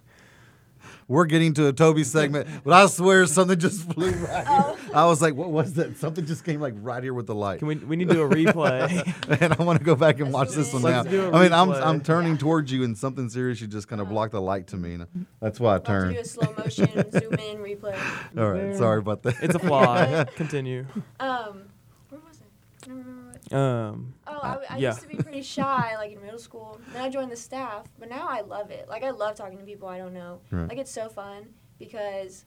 We're 1.07 1.25
getting 1.25 1.53
to 1.55 1.67
a 1.67 1.73
Toby 1.73 2.03
segment, 2.03 2.47
but 2.63 2.73
I 2.73 2.85
swear 2.87 3.25
something 3.27 3.59
just 3.59 3.91
flew 3.93 4.11
right 4.11 4.45
Oh. 4.47 4.75
here. 4.75 4.91
I 4.95 5.05
was 5.05 5.21
like, 5.21 5.35
"What 5.35 5.51
was 5.51 5.73
that?" 5.75 5.97
Something 5.97 6.25
just 6.25 6.43
came 6.43 6.59
like 6.59 6.73
right 6.77 7.03
here 7.03 7.13
with 7.13 7.27
the 7.27 7.35
light. 7.35 7.59
Can 7.59 7.67
we? 7.67 7.75
We 7.75 7.95
need 7.95 8.07
to 8.09 8.13
do 8.15 8.21
a 8.23 8.29
replay. 8.29 9.39
and 9.41 9.53
I 9.53 9.63
want 9.63 9.79
to 9.79 9.85
go 9.85 9.95
back 9.95 10.19
and 10.19 10.33
watch 10.33 10.49
this 10.51 10.73
one 10.73 10.81
it. 10.83 10.89
now. 10.89 10.97
Let's 11.01 11.09
do 11.09 11.25
a 11.29 11.31
I 11.31 11.41
mean, 11.43 11.53
I'm. 11.53 11.71
I'm 11.71 12.01
turning 12.01 12.33
Yeah. 12.33 12.37
towards 12.39 12.71
you, 12.71 12.83
and 12.83 12.97
something 12.97 13.29
serious 13.29 13.61
you 13.61 13.67
just 13.67 13.87
kind 13.87 14.01
of 14.01 14.09
blocked 14.09 14.31
the 14.33 14.41
light 14.41 14.67
to 14.67 14.77
me. 14.77 14.93
And 14.95 15.25
that's 15.39 15.59
why 15.59 15.71
I 15.71 15.73
I'll 15.75 15.79
turned. 15.81 16.15
do 16.15 16.21
a 16.21 16.25
slow 16.25 16.53
motion 16.57 16.87
zoom 17.11 17.33
in 17.33 17.57
replay. 17.57 17.97
All 18.37 18.51
right, 18.51 18.75
sorry 18.75 18.99
about 18.99 19.23
that. 19.23 19.35
it's 19.41 19.55
a 19.55 19.59
fly. 19.59 20.25
Continue. 20.35 20.85
Um, 21.19 21.63
where 22.09 22.21
was 22.21 22.39
I? 22.41 22.45
I 22.83 22.87
don't 22.87 22.97
remember 22.97 23.27
what. 23.31 23.34
Um, 23.51 24.13
Oh, 24.27 24.39
I, 24.41 24.57
I 24.71 24.77
yeah. 24.77 24.89
used 24.89 25.01
to 25.01 25.07
be 25.07 25.15
pretty 25.17 25.41
shy, 25.41 25.95
like 25.97 26.11
in 26.11 26.21
middle 26.21 26.39
school. 26.39 26.79
Then 26.93 27.01
I 27.01 27.09
joined 27.09 27.31
the 27.31 27.35
staff, 27.35 27.85
but 27.99 28.09
now 28.09 28.27
I 28.29 28.41
love 28.41 28.71
it. 28.71 28.87
Like 28.89 29.03
I 29.03 29.11
love 29.11 29.35
talking 29.35 29.57
to 29.57 29.63
people 29.63 29.87
I 29.87 29.97
don't 29.97 30.13
know. 30.13 30.41
Right. 30.51 30.69
Like 30.69 30.77
it's 30.77 30.91
so 30.91 31.09
fun 31.09 31.47
because, 31.79 32.45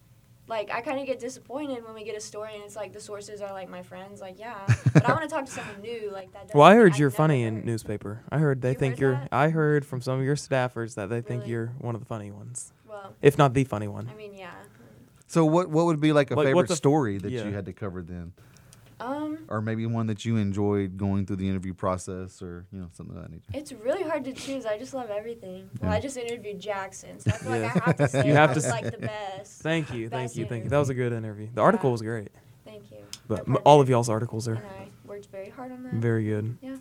like, 0.49 0.71
I 0.73 0.81
kind 0.81 0.99
of 0.99 1.07
get 1.07 1.19
disappointed 1.19 1.85
when 1.85 1.95
we 1.95 2.03
get 2.05 2.17
a 2.17 2.21
story 2.21 2.55
and 2.55 2.65
it's 2.65 2.75
like 2.75 2.93
the 2.93 3.01
sources 3.01 3.41
are 3.43 3.53
like 3.53 3.69
my 3.69 3.83
friends. 3.83 4.21
Like, 4.21 4.39
yeah, 4.39 4.59
but 4.95 5.09
I 5.09 5.13
want 5.13 5.23
to 5.23 5.29
talk 5.29 5.45
to 5.45 5.51
someone 5.53 5.81
new. 5.83 6.11
Like 6.11 6.33
that. 6.33 6.51
well, 6.55 6.65
I 6.67 6.75
heard 6.75 6.95
I've 6.95 6.99
you're 6.99 7.11
never 7.11 7.17
funny 7.17 7.43
in 7.45 7.65
newspaper. 7.65 8.23
I 8.31 8.39
heard 8.39 8.61
they 8.63 8.71
You 8.71 8.75
think 8.79 8.95
heard 8.95 9.01
you're. 9.01 9.13
that? 9.15 9.29
I 9.31 9.51
heard 9.51 9.85
from 9.87 10.01
some 10.01 10.19
of 10.19 10.25
your 10.25 10.37
staffers 10.37 10.95
that 10.97 11.11
they 11.11 11.21
think 11.21 11.41
Really? 11.43 11.51
you're 11.53 11.67
one 11.79 11.95
of 11.95 12.01
the 12.01 12.07
funny 12.07 12.31
ones, 12.31 12.73
Well, 12.89 13.15
if 13.23 13.37
not 13.39 13.55
the 13.55 13.65
funny 13.65 13.89
one. 13.89 14.09
I 14.11 14.15
mean, 14.17 14.35
yeah. 14.35 14.51
So 15.27 15.45
what 15.45 15.69
what 15.69 15.85
would 15.87 16.01
be 16.01 16.13
like 16.13 16.31
a 16.31 16.35
Like, 16.35 16.47
favorite 16.47 16.69
what 16.71 16.77
story 16.77 17.19
that 17.19 17.31
yeah. 17.31 17.45
you 17.45 17.53
had 17.53 17.67
to 17.67 17.75
cover 17.75 18.01
then, 18.03 18.33
Um, 19.01 19.39
or 19.49 19.61
maybe 19.61 19.87
one 19.87 20.07
that 20.09 20.25
you 20.25 20.37
enjoyed 20.37 20.97
going 20.97 21.25
through 21.27 21.37
the 21.37 21.49
interview 21.49 21.73
process, 21.75 22.43
or 22.43 22.67
you 22.73 22.81
know 22.81 22.89
something 22.93 23.17
of 23.17 23.23
that 23.23 23.31
nature? 23.31 23.45
it's 23.55 23.73
really 23.73 24.03
hard 24.03 24.25
to 24.25 24.33
choose. 24.33 24.67
I 24.67 24.77
just 24.79 24.93
love 24.95 25.11
everything. 25.11 25.71
Well, 25.81 25.93
I 25.93 26.01
just 26.01 26.17
interviewed 26.17 26.59
Jackson, 26.61 27.21
so 27.21 27.31
I 27.31 27.37
feel 27.37 27.57
Yeah. 27.57 27.63
like 27.63 27.77
I 27.77 27.85
have 27.87 27.97
to 27.99 28.09
say 28.09 28.27
You 28.27 28.35
have 28.35 28.53
to 28.55 28.59
s- 28.59 28.71
like 28.71 28.91
the 28.99 28.99
best. 29.07 29.63
Thank 29.63 29.93
you, 29.95 30.09
thank 30.09 30.25
Best 30.25 30.37
you, 30.37 30.47
thank 30.47 30.65
you. 30.65 30.71
That 30.71 30.79
was 30.79 30.89
a 30.89 30.95
good 30.95 31.13
interview. 31.13 31.49
The 31.55 31.61
article 31.61 31.93
was 31.93 32.03
great, 32.03 32.31
Thank 32.65 32.91
you. 32.91 32.99
but 33.29 33.41
m- 33.49 33.59
all 33.65 33.81
of 33.81 33.89
y'all's 33.89 34.09
articles 34.09 34.49
are 34.49 34.55
And 34.55 34.67
I 34.67 34.89
worked 35.07 35.27
very 35.27 35.51
hard 35.51 35.71
on 35.73 35.83
that. 35.85 35.95
very 35.95 36.25
good. 36.25 36.59
Yeah. 36.61 36.77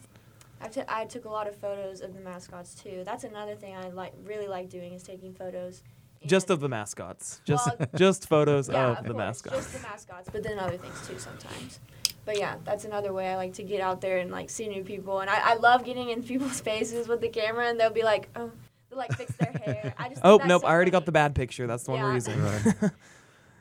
I 0.59 0.67
t- 0.69 0.81
I 0.89 1.05
took 1.05 1.25
a 1.25 1.29
lot 1.29 1.47
of 1.47 1.55
photos 1.55 2.01
of 2.01 2.15
the 2.15 2.19
mascots 2.21 2.73
too. 2.73 3.03
That's 3.05 3.23
another 3.23 3.53
thing 3.55 3.75
I 3.75 3.89
like 3.89 4.13
really 4.25 4.47
like 4.47 4.69
doing 4.69 4.93
is 4.93 5.03
taking 5.03 5.33
photos. 5.35 5.83
Just 6.25 6.49
of 6.49 6.59
the 6.61 6.67
mascots. 6.67 7.41
Just 7.45 7.67
Well, 7.77 7.87
just 7.95 8.27
photos 8.27 8.67
yeah, 8.67 8.93
of 8.93 9.03
the 9.03 9.11
course, 9.13 9.17
mascots. 9.17 9.55
Just 9.57 9.73
the 9.73 9.87
mascots, 9.87 10.29
but 10.33 10.41
then 10.41 10.57
other 10.57 10.75
things 10.77 11.07
too 11.07 11.19
sometimes. 11.19 11.79
But 12.27 12.37
yeah, 12.37 12.57
that's 12.65 12.83
another 12.83 13.13
way 13.13 13.29
I 13.29 13.37
like 13.37 13.53
to 13.53 13.63
get 13.63 13.79
out 13.79 14.01
there 14.01 14.17
and 14.17 14.29
like 14.29 14.49
see 14.49 14.67
new 14.67 14.83
people. 14.83 15.21
And 15.21 15.29
I, 15.29 15.51
I 15.51 15.55
love 15.55 15.85
getting 15.85 16.09
in 16.09 16.21
people's 16.31 16.59
faces 16.59 17.07
with 17.07 17.21
the 17.21 17.29
camera 17.29 17.69
and 17.69 17.79
they'll 17.79 17.89
be 17.89 18.03
like, 18.03 18.27
oh, 18.35 18.51
they'll 18.89 18.99
like 18.99 19.15
fix 19.15 19.33
their 19.37 19.53
hair. 19.53 19.93
I 19.97 20.09
just 20.09 20.21
Oh 20.25 20.37
nope! 20.45 20.61
so 20.61 20.67
I 20.67 20.71
already 20.73 20.91
got 20.91 21.05
the 21.05 21.13
bad 21.13 21.33
picture. 21.35 21.67
That's 21.67 21.83
the 21.83 21.91
one 21.91 22.01
we're 22.01 22.09
Yeah. 22.09 22.15
using. 22.15 22.43
Right. 22.43 22.63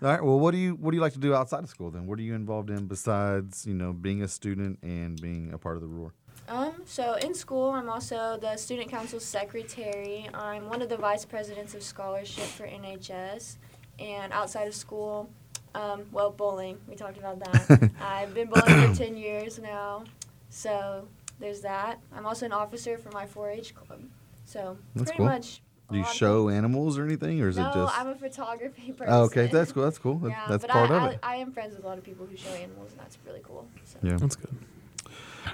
All 0.03 0.09
right. 0.11 0.23
Well, 0.23 0.41
what 0.41 0.51
do 0.51 0.59
you 0.59 0.75
what 0.75 0.91
do 0.91 0.97
you 0.97 1.01
like 1.01 1.13
to 1.13 1.21
do 1.21 1.33
outside 1.33 1.63
of 1.63 1.71
school 1.71 1.93
then? 1.93 2.09
What 2.09 2.19
are 2.19 2.23
you 2.23 2.35
involved 2.35 2.69
in 2.71 2.87
besides 2.87 3.65
you 3.67 3.73
know 3.75 3.93
being 3.93 4.23
a 4.23 4.29
student 4.29 4.81
and 4.83 5.19
being 5.23 5.53
a 5.55 5.59
part 5.59 5.77
of 5.77 5.83
the 5.83 5.89
Roar? 5.89 6.13
Um, 6.49 6.73
so 6.87 7.15
in 7.15 7.35
school, 7.35 7.71
I'm 7.71 7.89
also 7.89 8.37
the 8.41 8.57
student 8.57 8.91
council 8.91 9.21
secretary. 9.21 10.29
I'm 10.35 10.69
one 10.69 10.83
of 10.83 10.89
the 10.89 10.97
vice 10.97 11.25
presidents 11.25 11.73
of 11.75 11.85
scholarship 11.85 12.45
for 12.47 12.67
NHS. 12.67 13.59
And 14.01 14.33
outside 14.33 14.67
of 14.69 14.75
school, 14.75 15.31
um, 15.77 16.07
well, 16.11 16.31
bowling. 16.31 16.79
We 16.89 16.95
talked 16.95 17.19
about 17.19 17.39
that. 17.41 17.91
I've 18.01 18.35
been 18.35 18.49
bowling 18.49 18.95
for 18.95 19.05
10 19.05 19.17
years 19.17 19.59
now. 19.59 20.05
So 20.49 21.07
there's 21.39 21.61
that. 21.61 22.01
I'm 22.15 22.27
also 22.27 22.47
an 22.47 22.53
officer 22.53 22.97
for 22.97 23.11
my 23.11 23.27
4-H 23.27 23.75
club. 23.75 24.01
So 24.45 24.79
That's 24.95 25.11
pretty 25.11 25.19
cool. 25.19 25.27
much. 25.27 25.61
Do 25.91 25.99
you 25.99 26.05
show 26.05 26.49
things. 26.49 26.59
animals 26.59 26.99
or 26.99 27.05
anything, 27.05 27.41
or 27.41 27.49
is 27.49 27.59
no, 27.59 27.69
it 27.69 27.75
just? 27.75 27.97
I'm 27.97 28.09
a 28.09 28.15
photography 28.17 28.91
person. 28.97 29.15
oh, 29.15 29.23
okay, 29.25 29.47
that's 29.47 29.71
cool. 29.71 29.85
That's 29.85 29.99
cool. 29.99 30.21
Yeah, 30.25 30.45
that's 30.49 30.63
but 30.63 30.71
part 30.73 30.91
I, 30.91 30.97
of 30.97 31.03
I, 31.03 31.09
it. 31.11 31.19
I 31.23 31.37
am 31.37 31.53
friends 31.53 31.77
with 31.77 31.85
a 31.85 31.87
lot 31.87 31.97
of 31.97 32.03
people 32.03 32.27
who 32.27 32.37
show 32.37 32.51
animals, 32.51 32.91
and 32.91 32.99
that's 32.99 33.19
really 33.25 33.41
cool. 33.45 33.69
So. 33.85 33.99
Yeah. 34.03 34.17
That's 34.17 34.35
good. 34.35 34.53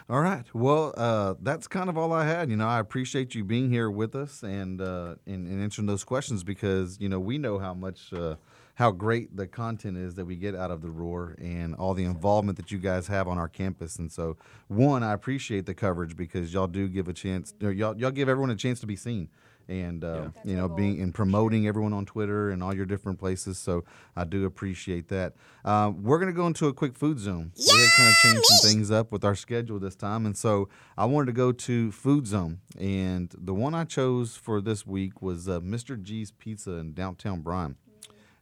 All 0.09 0.21
right. 0.21 0.45
Well, 0.55 0.95
uh, 0.97 1.35
that's 1.43 1.69
kind 1.69 1.91
of 1.91 1.99
all 1.99 2.15
I 2.15 2.25
had. 2.25 2.49
You 2.49 2.57
know, 2.57 2.67
I 2.67 2.79
appreciate 2.79 3.35
you 3.35 3.45
being 3.45 3.69
here 3.69 3.91
with 3.91 4.15
us 4.15 4.43
and 4.43 4.81
uh, 4.81 5.17
and, 5.27 5.47
and 5.47 5.63
answering 5.63 5.87
those 5.87 6.05
questions 6.05 6.43
because 6.43 6.99
you 6.99 7.11
know 7.11 7.21
we 7.21 7.37
know 7.37 7.59
how 7.59 7.75
much 7.75 8.11
uh, 8.15 8.37
how 8.75 8.91
great 8.91 9.37
the 9.37 9.47
content 9.47 9.97
is 9.99 10.15
that 10.15 10.25
we 10.25 10.37
get 10.37 10.55
out 10.55 10.71
of 10.71 10.81
the 10.81 10.91
Roar 10.91 11.37
and 11.39 11.75
all 11.75 11.93
the 11.95 12.05
involvement 12.05 12.57
that 12.57 12.71
you 12.73 12.79
guys 12.79 13.07
have 13.09 13.29
on 13.29 13.37
our 13.39 13.49
campus. 13.49 13.97
And 13.97 14.11
so, 14.11 14.37
one, 14.69 15.03
I 15.03 15.13
appreciate 15.13 15.67
the 15.67 15.75
coverage 15.75 16.17
because 16.17 16.53
y'all 16.55 16.67
do 16.67 16.89
give 16.89 17.07
a 17.09 17.13
chance. 17.13 17.55
Y'all 17.61 17.75
y'all 17.97 18.11
give 18.11 18.29
everyone 18.29 18.51
a 18.51 18.57
chance 18.57 18.81
to 18.81 18.87
be 18.87 18.97
seen. 18.97 19.29
and 19.69 20.03
uh, 20.03 20.31
That's 20.35 20.47
you 20.47 20.57
know 20.57 20.69
goal, 20.69 20.77
being 20.77 20.97
for 20.97 21.03
and 21.03 21.09
sure. 21.11 21.15
promoting 21.15 21.67
everyone 21.69 21.93
on 21.93 22.07
Twitter 22.07 22.51
and 22.51 22.63
all 22.63 22.75
your 22.75 22.87
different 22.87 23.19
places. 23.19 23.59
So 23.59 23.85
I 24.17 24.25
do 24.25 24.45
appreciate 24.47 25.09
that. 25.09 25.35
Uh, 25.65 25.93
we're 25.95 26.19
gonna 26.19 26.33
go 26.33 26.47
into 26.47 26.67
a 26.67 26.73
quick 26.73 26.97
food 26.97 27.19
zone. 27.19 27.53
We 27.57 27.79
had 27.79 27.91
kind 27.97 28.09
of 28.09 28.15
changed 28.23 28.45
some 28.47 28.71
things 28.71 28.91
up 28.91 29.13
with 29.13 29.23
our 29.25 29.35
schedule 29.37 29.79
this 29.79 29.95
time, 29.97 30.25
and 30.27 30.37
so 30.37 30.69
I 30.97 31.05
wanted 31.05 31.27
to 31.27 31.33
go 31.33 31.53
to 31.53 31.93
Food 31.93 32.27
Zone, 32.27 32.61
and 32.81 33.33
the 33.39 33.55
one 33.55 33.75
I 33.75 33.85
chose 33.85 34.35
for 34.37 34.61
this 34.63 34.87
week 34.87 35.21
was 35.23 35.47
uh, 35.49 35.61
Mr. 35.61 36.03
G's 36.03 36.33
Pizza 36.33 36.73
in 36.73 36.95
downtown 36.95 37.43
Bryan. 37.43 37.77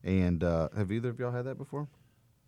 And 0.05 0.43
uh, 0.43 0.69
have 0.77 0.91
either 0.93 1.11
of 1.11 1.19
y'all 1.19 1.31
had 1.33 1.45
that 1.45 1.57
before? 1.59 1.89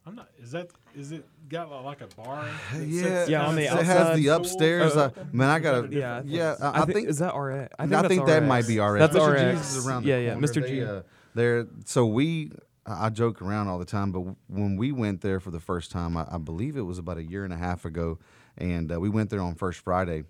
I'm 0.05 0.17
not. 0.17 0.29
Is 0.39 0.51
that? 0.53 0.69
Is 0.97 1.13
it 1.13 1.25
got 1.49 1.71
like 1.85 2.01
a 2.01 2.09
bar? 2.17 2.45
Yeah, 2.75 3.03
sits 3.03 3.31
Yeah, 3.31 3.47
on 3.47 3.55
the 3.55 3.63
it 3.65 3.85
has 3.87 4.19
the 4.19 4.29
upstairs. 4.29 4.97
Oh, 4.97 5.01
uh, 5.03 5.11
man, 5.33 5.49
I 5.49 5.59
gotta. 5.61 5.85
a 5.85 5.89
Yeah, 5.89 6.23
Yeah, 6.25 6.55
place? 6.55 6.63
I, 6.63 6.83
I 6.83 6.85
thi- 6.87 6.93
think 6.93 7.09
is 7.09 7.19
that 7.19 7.37
RX? 7.37 7.75
I, 7.79 7.87
that's 7.87 8.09
think 8.09 8.27
that 8.27 8.39
RX. 8.39 8.49
might 8.49 8.67
be 8.67 8.81
RX. 8.81 8.99
That's 8.99 9.17
Mr. 9.17 9.33
RX. 9.55 9.61
G's 9.69 9.77
is 9.77 9.87
around 9.87 10.03
the 10.03 10.09
Yeah, 10.09 10.19
yeah, 10.19 10.33
corner. 10.33 10.47
Mr. 10.49 10.63
They, 10.63 10.69
G. 10.71 10.85
uh, 10.85 11.03
they're 11.35 11.67
so 11.85 12.07
we. 12.07 12.51
I 12.85 13.07
I 13.07 13.11
joke 13.11 13.41
around 13.41 13.69
all 13.69 13.79
the 13.79 13.85
time, 13.85 14.11
but 14.11 14.23
when 14.49 14.77
we 14.77 14.91
went 14.91 15.21
there 15.21 15.39
for 15.39 15.53
the 15.53 15.61
first 15.61 15.93
time, 15.93 16.17
I, 16.17 16.27
I 16.29 16.39
believe 16.39 16.77
it 16.77 16.81
was 16.83 16.99
about 16.99 17.17
a 17.19 17.23
year 17.23 17.45
and 17.45 17.53
a 17.53 17.57
half 17.57 17.85
ago, 17.85 18.19
and 18.59 18.91
uh, 18.93 18.99
we 18.99 19.09
went 19.09 19.31
there 19.31 19.41
on 19.41 19.55
First 19.55 19.79
Friday, 19.81 20.25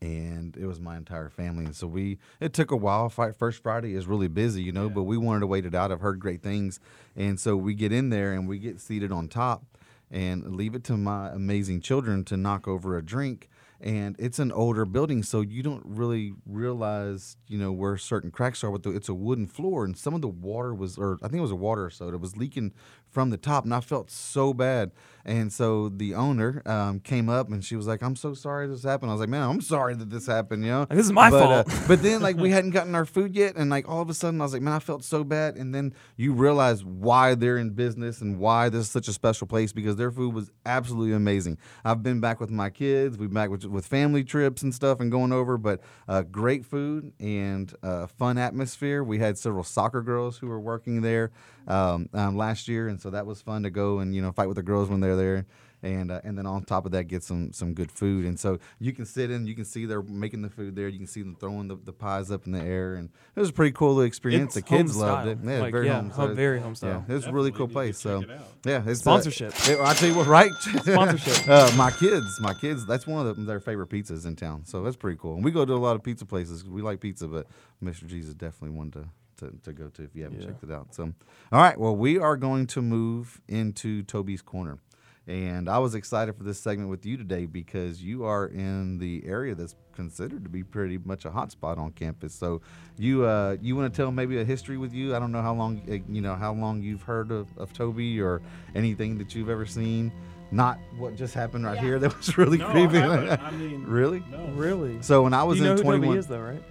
and 0.00 0.56
it 0.56 0.66
was 0.66 0.80
my 0.80 0.96
entire 0.96 1.28
family. 1.28 1.64
And 1.64 1.76
so 1.76 1.86
we, 1.86 2.18
it 2.40 2.52
took 2.52 2.70
a 2.70 2.76
while. 2.76 3.08
Fi- 3.08 3.32
First 3.32 3.62
Friday 3.62 3.94
is 3.94 4.06
really 4.06 4.28
busy, 4.28 4.62
you 4.62 4.72
know, 4.72 4.88
but 4.88 5.02
we 5.02 5.16
wanted 5.16 5.40
to 5.40 5.46
wait 5.46 5.66
it 5.66 5.74
out. 5.74 5.92
I've 5.92 6.00
heard 6.00 6.20
great 6.20 6.42
things, 6.42 6.80
and 7.16 7.38
so 7.38 7.56
we 7.56 7.74
get 7.74 7.92
in 7.92 8.10
there 8.10 8.32
and 8.32 8.48
we 8.48 8.58
get 8.58 8.80
seated 8.80 9.12
on 9.12 9.28
top, 9.28 9.64
and 10.10 10.56
leave 10.56 10.74
it 10.74 10.84
to 10.84 10.96
my 10.96 11.30
amazing 11.30 11.80
children 11.80 12.24
to 12.24 12.36
knock 12.36 12.66
over 12.66 12.96
a 12.96 13.02
drink. 13.04 13.48
And 13.82 14.14
it's 14.18 14.38
an 14.38 14.52
older 14.52 14.84
building, 14.84 15.22
so 15.22 15.40
you 15.40 15.62
don't 15.62 15.82
really 15.86 16.34
realize, 16.44 17.38
you 17.48 17.56
know, 17.56 17.72
where 17.72 17.96
certain 17.96 18.30
cracks 18.30 18.62
are. 18.62 18.70
With 18.70 18.82
the, 18.82 18.90
it's 18.90 19.08
a 19.08 19.14
wooden 19.14 19.46
floor, 19.46 19.86
and 19.86 19.96
some 19.96 20.12
of 20.12 20.20
the 20.20 20.28
water 20.28 20.74
was, 20.74 20.98
or 20.98 21.16
I 21.22 21.28
think 21.28 21.38
it 21.38 21.42
was 21.42 21.50
a 21.50 21.56
water 21.56 21.88
soda, 21.88 22.18
was 22.18 22.36
leaking 22.36 22.74
from 23.10 23.30
the 23.30 23.36
top, 23.36 23.64
and 23.64 23.74
I 23.74 23.80
felt 23.80 24.10
so 24.10 24.54
bad. 24.54 24.92
And 25.24 25.52
so 25.52 25.90
the 25.90 26.14
owner 26.14 26.62
um, 26.64 27.00
came 27.00 27.28
up, 27.28 27.50
and 27.50 27.62
she 27.62 27.76
was 27.76 27.86
like, 27.86 28.02
"I'm 28.02 28.16
so 28.16 28.32
sorry 28.32 28.66
this 28.66 28.84
happened." 28.84 29.10
I 29.10 29.14
was 29.14 29.20
like, 29.20 29.28
"Man, 29.28 29.42
I'm 29.42 29.60
sorry 29.60 29.94
that 29.94 30.08
this 30.08 30.26
happened," 30.26 30.64
you 30.64 30.70
know. 30.70 30.80
Like, 30.80 30.90
this 30.90 31.06
is 31.06 31.12
my 31.12 31.30
but, 31.30 31.42
uh, 31.42 31.64
fault. 31.64 31.82
but 31.88 32.02
then, 32.02 32.22
like, 32.22 32.36
we 32.36 32.50
hadn't 32.56 32.70
gotten 32.70 32.94
our 32.94 33.04
food 33.04 33.36
yet, 33.36 33.56
and 33.56 33.70
like 33.70 33.88
all 33.88 34.00
of 34.00 34.08
a 34.08 34.14
sudden, 34.14 34.40
I 34.40 34.44
was 34.44 34.54
like, 34.54 34.62
"Man, 34.62 34.72
I 34.72 34.78
felt 34.78 35.04
so 35.04 35.22
bad." 35.22 35.56
And 35.56 35.74
then 35.74 35.94
you 36.16 36.32
realize 36.32 36.84
why 36.84 37.34
they're 37.34 37.58
in 37.58 37.70
business 37.70 38.22
and 38.22 38.38
why 38.38 38.70
this 38.70 38.86
is 38.86 38.90
such 38.90 39.08
a 39.08 39.12
special 39.12 39.46
place 39.46 39.72
because 39.72 39.96
their 39.96 40.10
food 40.10 40.34
was 40.34 40.50
absolutely 40.64 41.12
amazing. 41.12 41.58
I've 41.84 42.02
been 42.02 42.20
back 42.20 42.40
with 42.40 42.50
my 42.50 42.70
kids, 42.70 43.18
we've 43.18 43.28
been 43.28 43.34
back 43.34 43.50
with, 43.50 43.66
with 43.66 43.86
family 43.86 44.24
trips 44.24 44.62
and 44.62 44.74
stuff, 44.74 45.00
and 45.00 45.10
going 45.10 45.32
over, 45.32 45.58
but 45.58 45.80
uh, 46.08 46.22
great 46.22 46.64
food 46.64 47.12
and 47.20 47.72
uh, 47.82 48.06
fun 48.06 48.38
atmosphere. 48.38 49.04
We 49.04 49.18
had 49.18 49.36
several 49.36 49.64
soccer 49.64 50.00
girls 50.00 50.38
who 50.38 50.46
were 50.46 50.60
working 50.60 51.02
there 51.02 51.30
um, 51.70 52.08
um, 52.12 52.36
last 52.36 52.68
year, 52.68 52.88
and 52.88 53.00
so 53.00 53.10
that 53.10 53.26
was 53.26 53.40
fun 53.40 53.62
to 53.62 53.70
go 53.70 54.00
and 54.00 54.14
you 54.14 54.22
know 54.22 54.32
fight 54.32 54.48
with 54.48 54.56
the 54.56 54.62
girls 54.62 54.88
when 54.88 55.00
they're 55.00 55.16
there. 55.16 55.46
And 55.82 56.10
uh, 56.10 56.20
and 56.24 56.36
then 56.36 56.44
on 56.44 56.64
top 56.64 56.84
of 56.84 56.92
that 56.92 57.04
get 57.04 57.22
some 57.22 57.54
some 57.54 57.72
good 57.72 57.90
food. 57.90 58.26
And 58.26 58.38
so 58.38 58.58
you 58.80 58.92
can 58.92 59.06
sit 59.06 59.30
in 59.30 59.46
you 59.46 59.54
can 59.54 59.64
see 59.64 59.86
they're 59.86 60.02
making 60.02 60.42
the 60.42 60.50
food 60.50 60.76
there. 60.76 60.88
You 60.88 60.98
can 60.98 61.06
see 61.06 61.22
them 61.22 61.34
throwing 61.40 61.68
the, 61.68 61.76
the 61.76 61.92
pies 61.94 62.30
up 62.30 62.44
in 62.44 62.52
the 62.52 62.60
air. 62.60 62.96
And 62.96 63.08
it 63.34 63.40
was 63.40 63.48
a 63.48 63.52
pretty 63.54 63.72
cool 63.72 64.02
experience. 64.02 64.54
It's 64.54 64.54
the 64.56 64.76
kids 64.76 64.92
home 64.92 65.00
loved 65.00 65.22
style. 65.22 65.28
it. 65.32 65.38
Yeah 65.42 65.60
Like, 65.62 65.72
very 65.72 65.86
yeah, 65.86 65.94
home, 66.02 66.10
home- 66.10 66.28
so- 66.28 66.34
very 66.34 66.60
home 66.60 66.72
yeah 66.72 66.74
style. 66.74 67.04
it's 67.08 67.24
a 67.24 67.32
really 67.32 67.50
cool 67.50 67.66
place. 67.66 67.98
So 67.98 68.20
it 68.20 68.28
yeah 68.66 68.82
it's 68.86 69.00
Sponsorship. 69.00 69.54
uh, 69.70 69.82
I 69.82 69.94
tell 69.94 70.10
you 70.10 70.16
what 70.16 70.26
right? 70.26 70.52
Sponsorship. 70.82 71.48
uh, 71.48 71.72
my 71.78 71.90
kids 71.90 72.26
my 72.42 72.52
kids 72.52 72.84
that's 72.84 73.06
one 73.06 73.26
of 73.26 73.34
the, 73.38 73.42
their 73.44 73.60
favorite 73.60 73.88
pizzas 73.88 74.26
in 74.26 74.36
town. 74.36 74.66
So 74.66 74.82
that's 74.82 74.96
pretty 74.96 75.16
cool. 75.18 75.36
And 75.36 75.42
we 75.42 75.50
go 75.50 75.64
to 75.64 75.72
a 75.72 75.76
lot 75.76 75.96
of 75.96 76.02
pizza 76.02 76.26
places. 76.26 76.62
We 76.62 76.82
like 76.82 77.00
pizza 77.00 77.26
but 77.26 77.46
Mr. 77.82 78.06
G's 78.06 78.28
is 78.28 78.34
definitely 78.34 78.76
one 78.76 78.90
to 78.90 79.08
to, 79.40 79.50
to 79.64 79.72
go 79.72 79.88
to 79.88 80.02
if 80.02 80.14
you 80.14 80.22
haven't 80.22 80.40
Yeah. 80.40 80.46
checked 80.46 80.64
it 80.64 80.70
out. 80.70 80.94
So, 80.94 81.12
all 81.52 81.60
right, 81.60 81.78
well, 81.78 81.96
we 81.96 82.18
are 82.18 82.36
going 82.36 82.66
to 82.68 82.80
move 82.82 83.40
into 83.48 84.02
Toby's 84.04 84.42
Corner. 84.42 84.78
And 85.26 85.68
I 85.68 85.78
was 85.78 85.94
excited 85.94 86.34
for 86.36 86.42
this 86.42 86.58
segment 86.58 86.88
with 86.90 87.04
you 87.06 87.16
today 87.16 87.46
because 87.46 88.02
you 88.02 88.24
are 88.24 88.46
in 88.46 88.98
the 88.98 89.22
area 89.26 89.54
that's 89.54 89.76
considered 89.94 90.42
to 90.44 90.50
be 90.50 90.64
pretty 90.64 90.98
much 90.98 91.24
a 91.24 91.30
hot 91.30 91.52
spot 91.52 91.78
on 91.78 91.92
campus. 91.92 92.34
So, 92.34 92.62
you 92.98 93.24
uh, 93.26 93.56
you 93.60 93.76
want 93.76 93.92
to 93.92 93.96
tell 93.96 94.10
maybe 94.10 94.40
a 94.40 94.44
history 94.44 94.76
with 94.76 94.92
you? 94.92 95.14
I 95.14 95.18
don't 95.20 95.30
know 95.30 95.42
how 95.42 95.54
long 95.54 95.82
uh, 95.88 95.98
you 96.12 96.20
know 96.20 96.34
how 96.34 96.52
long 96.54 96.82
you've 96.82 97.02
heard 97.02 97.30
of, 97.30 97.46
of 97.58 97.72
Toby 97.72 98.20
or 98.20 98.40
anything 98.74 99.18
that 99.18 99.34
you've 99.34 99.50
ever 99.50 99.66
seen. 99.66 100.10
Not 100.50 100.78
what 100.98 101.14
just 101.14 101.34
happened 101.34 101.64
right 101.64 101.76
Yeah. 101.76 101.82
here. 101.82 101.98
That 102.00 102.16
was 102.16 102.36
really 102.38 102.58
No, 102.58 102.70
creepy. 102.70 102.98
haven't. 102.98 103.40
I 103.40 103.50
mean, 103.62 103.84
Really? 103.84 104.24
No. 104.32 104.46
Really? 104.54 105.00
So 105.02 105.22
when 105.22 105.34
I 105.34 105.44
was 105.44 105.60
you 105.60 105.70
in 105.70 105.76
21, 105.76 106.20
though, 106.22 106.40
right? 106.40 106.62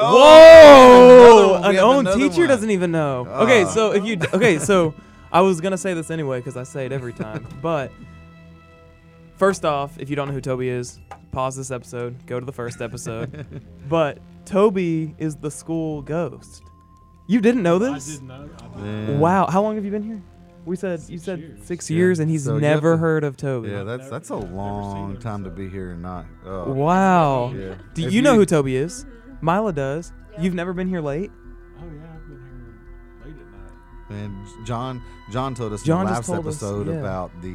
Yeah, 0.00 0.06
the 0.06 0.12
mascot. 0.12 0.14
Whoa! 0.14 1.24
another 1.24 1.48
one. 1.48 1.62
We 1.62 1.68
An 1.68 1.74
have 1.74 1.84
own 1.84 2.04
teacher 2.18 2.40
one. 2.42 2.48
doesn't 2.48 2.70
even 2.70 2.90
know. 2.92 3.26
Okay, 3.28 3.64
Ah. 3.64 3.68
so 3.68 3.92
if 3.92 4.04
you 4.04 4.16
okay, 4.34 4.58
so 4.58 4.94
I 5.32 5.40
was 5.40 5.60
gonna 5.60 5.78
say 5.78 5.94
this 5.94 6.10
anyway 6.10 6.38
because 6.40 6.56
I 6.56 6.62
say 6.64 6.86
it 6.86 6.92
every 6.92 7.12
time. 7.12 7.46
But 7.62 7.90
first 9.36 9.64
off, 9.64 9.98
if 9.98 10.10
you 10.10 10.16
don't 10.16 10.28
know 10.28 10.34
who 10.34 10.40
Toby 10.40 10.68
is, 10.68 11.00
pause 11.32 11.56
this 11.56 11.70
episode, 11.70 12.26
go 12.26 12.38
to 12.40 12.46
the 12.46 12.52
first 12.52 12.80
episode. 12.80 13.62
but 13.88 14.18
Toby 14.44 15.14
is 15.18 15.36
the 15.36 15.50
school 15.50 16.02
ghost. 16.02 16.62
You 17.26 17.40
didn't 17.40 17.62
know 17.62 17.76
I 17.76 17.94
this? 17.94 18.18
did 18.18 18.22
not. 18.22 18.40
I 18.40 18.46
did 18.46 18.86
Yeah. 18.86 19.06
not. 19.12 19.20
Wow, 19.20 19.46
how 19.48 19.62
long 19.62 19.74
have 19.76 19.84
you 19.84 19.90
been 19.90 20.02
here? 20.02 20.22
We 20.64 20.76
said 20.76 21.00
you 21.08 21.18
said 21.18 21.38
years. 21.38 21.58
six 21.64 21.90
Yeah. 21.90 21.96
years, 21.96 22.18
and 22.18 22.30
he's 22.30 22.44
So 22.44 22.58
never 22.58 22.92
to- 22.92 22.98
heard 22.98 23.24
of 23.24 23.36
Toby. 23.36 23.68
Yeah, 23.70 23.84
that's 23.84 24.00
never- 24.00 24.10
that's 24.10 24.30
a 24.30 24.34
I've 24.34 24.40
never 24.42 24.50
seen 24.52 24.56
long 24.56 25.10
him, 25.12 25.16
time 25.18 25.44
to 25.44 25.50
be 25.50 25.68
here 25.68 25.90
and 25.90 26.02
not. 26.02 26.26
Oh. 26.44 26.72
Wow. 26.72 27.52
Yeah. 27.54 27.74
Do 27.94 28.06
If 28.06 28.12
you 28.12 28.20
know 28.22 28.34
who 28.34 28.44
Toby 28.44 28.76
is? 28.76 29.06
Myla 29.40 29.72
does. 29.72 30.12
Yeah. 30.32 30.42
You've 30.42 30.54
never 30.54 30.72
been 30.72 30.88
here 30.88 31.00
late. 31.00 31.30
Oh 31.80 31.84
yeah, 31.94 32.07
And 34.10 34.46
John 34.64 35.02
John 35.30 35.54
told 35.54 35.72
us 35.72 35.82
John 35.82 36.02
in 36.02 36.06
the 36.06 36.12
last 36.12 36.26
told 36.26 36.46
us, 36.46 36.56
episode 36.56 36.88
yeah. 36.88 36.94
about 36.94 37.30
the 37.42 37.48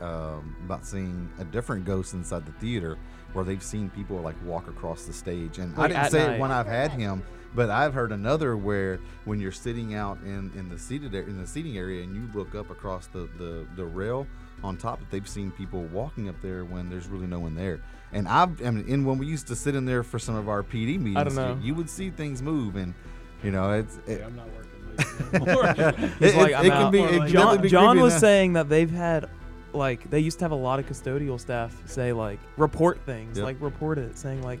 um, 0.00 0.56
about 0.64 0.84
seeing 0.84 1.30
a 1.38 1.44
different 1.44 1.84
ghost 1.84 2.14
inside 2.14 2.44
the 2.46 2.52
theater 2.52 2.98
where 3.32 3.44
they've 3.44 3.62
seen 3.62 3.90
people 3.90 4.18
like 4.18 4.36
walk 4.44 4.68
across 4.68 5.04
the 5.04 5.12
stage. 5.12 5.58
And 5.58 5.76
I 5.76 5.88
didn't 5.88 6.10
say 6.10 6.26
night. 6.26 6.36
it 6.36 6.40
when 6.40 6.52
I've 6.52 6.66
had 6.66 6.92
him, 6.92 7.22
but 7.54 7.68
I've 7.68 7.92
heard 7.92 8.12
another 8.12 8.56
where 8.56 9.00
when 9.24 9.40
you're 9.40 9.52
sitting 9.52 9.94
out 9.94 10.18
in, 10.22 10.50
in 10.54 10.68
the 10.68 10.78
seated 10.78 11.14
in 11.14 11.40
the 11.40 11.46
seating 11.46 11.76
area 11.76 12.02
and 12.02 12.14
you 12.14 12.28
look 12.32 12.54
up 12.54 12.70
across 12.70 13.06
the, 13.08 13.28
the, 13.38 13.66
the 13.76 13.84
rail 13.84 14.26
on 14.62 14.76
top 14.76 15.00
that 15.00 15.10
they've 15.10 15.28
seen 15.28 15.50
people 15.50 15.82
walking 15.84 16.28
up 16.28 16.40
there 16.40 16.64
when 16.64 16.88
there's 16.88 17.06
really 17.08 17.26
no 17.26 17.40
one 17.40 17.54
there. 17.54 17.80
And 18.12 18.28
I've 18.28 18.64
I 18.64 18.70
mean, 18.70 18.92
and 18.92 19.06
when 19.06 19.18
we 19.18 19.26
used 19.26 19.48
to 19.48 19.56
sit 19.56 19.74
in 19.74 19.84
there 19.84 20.02
for 20.02 20.18
some 20.18 20.36
of 20.36 20.48
our 20.48 20.62
PD 20.62 20.98
meetings, 20.98 21.34
know. 21.34 21.58
You, 21.60 21.68
you 21.68 21.74
would 21.74 21.90
see 21.90 22.10
things 22.10 22.40
move 22.40 22.76
and 22.76 22.94
you 23.42 23.50
know 23.50 23.72
it's 23.72 23.98
it, 24.06 24.20
Yeah, 24.20 24.26
I'm 24.26 24.36
not 24.36 24.46
working 24.46 24.64
late 24.64 24.64
anymore. 24.64 24.72
He's 24.72 24.73
it, 24.98 26.36
like, 26.36 26.50
it- 26.52 26.66
it 26.66 26.70
can 26.70 26.90
be 26.90 27.00
it 27.00 27.18
like- 27.20 27.30
John, 27.32 27.60
be 27.60 27.68
John 27.68 28.00
was 28.00 28.14
now. 28.14 28.18
saying 28.20 28.52
that 28.54 28.68
they've 28.68 28.90
had 28.90 29.28
like 29.72 30.08
they 30.08 30.20
used 30.20 30.38
to 30.38 30.44
have 30.44 30.52
a 30.52 30.56
lot 30.56 30.78
of 30.78 30.86
custodial 30.86 31.38
staff 31.40 31.74
say 31.86 32.12
like 32.12 32.38
report 32.56 33.00
things, 33.06 33.36
Yep. 33.38 33.44
like 33.44 33.56
report 33.60 33.98
it, 33.98 34.16
saying 34.16 34.42
like 34.42 34.60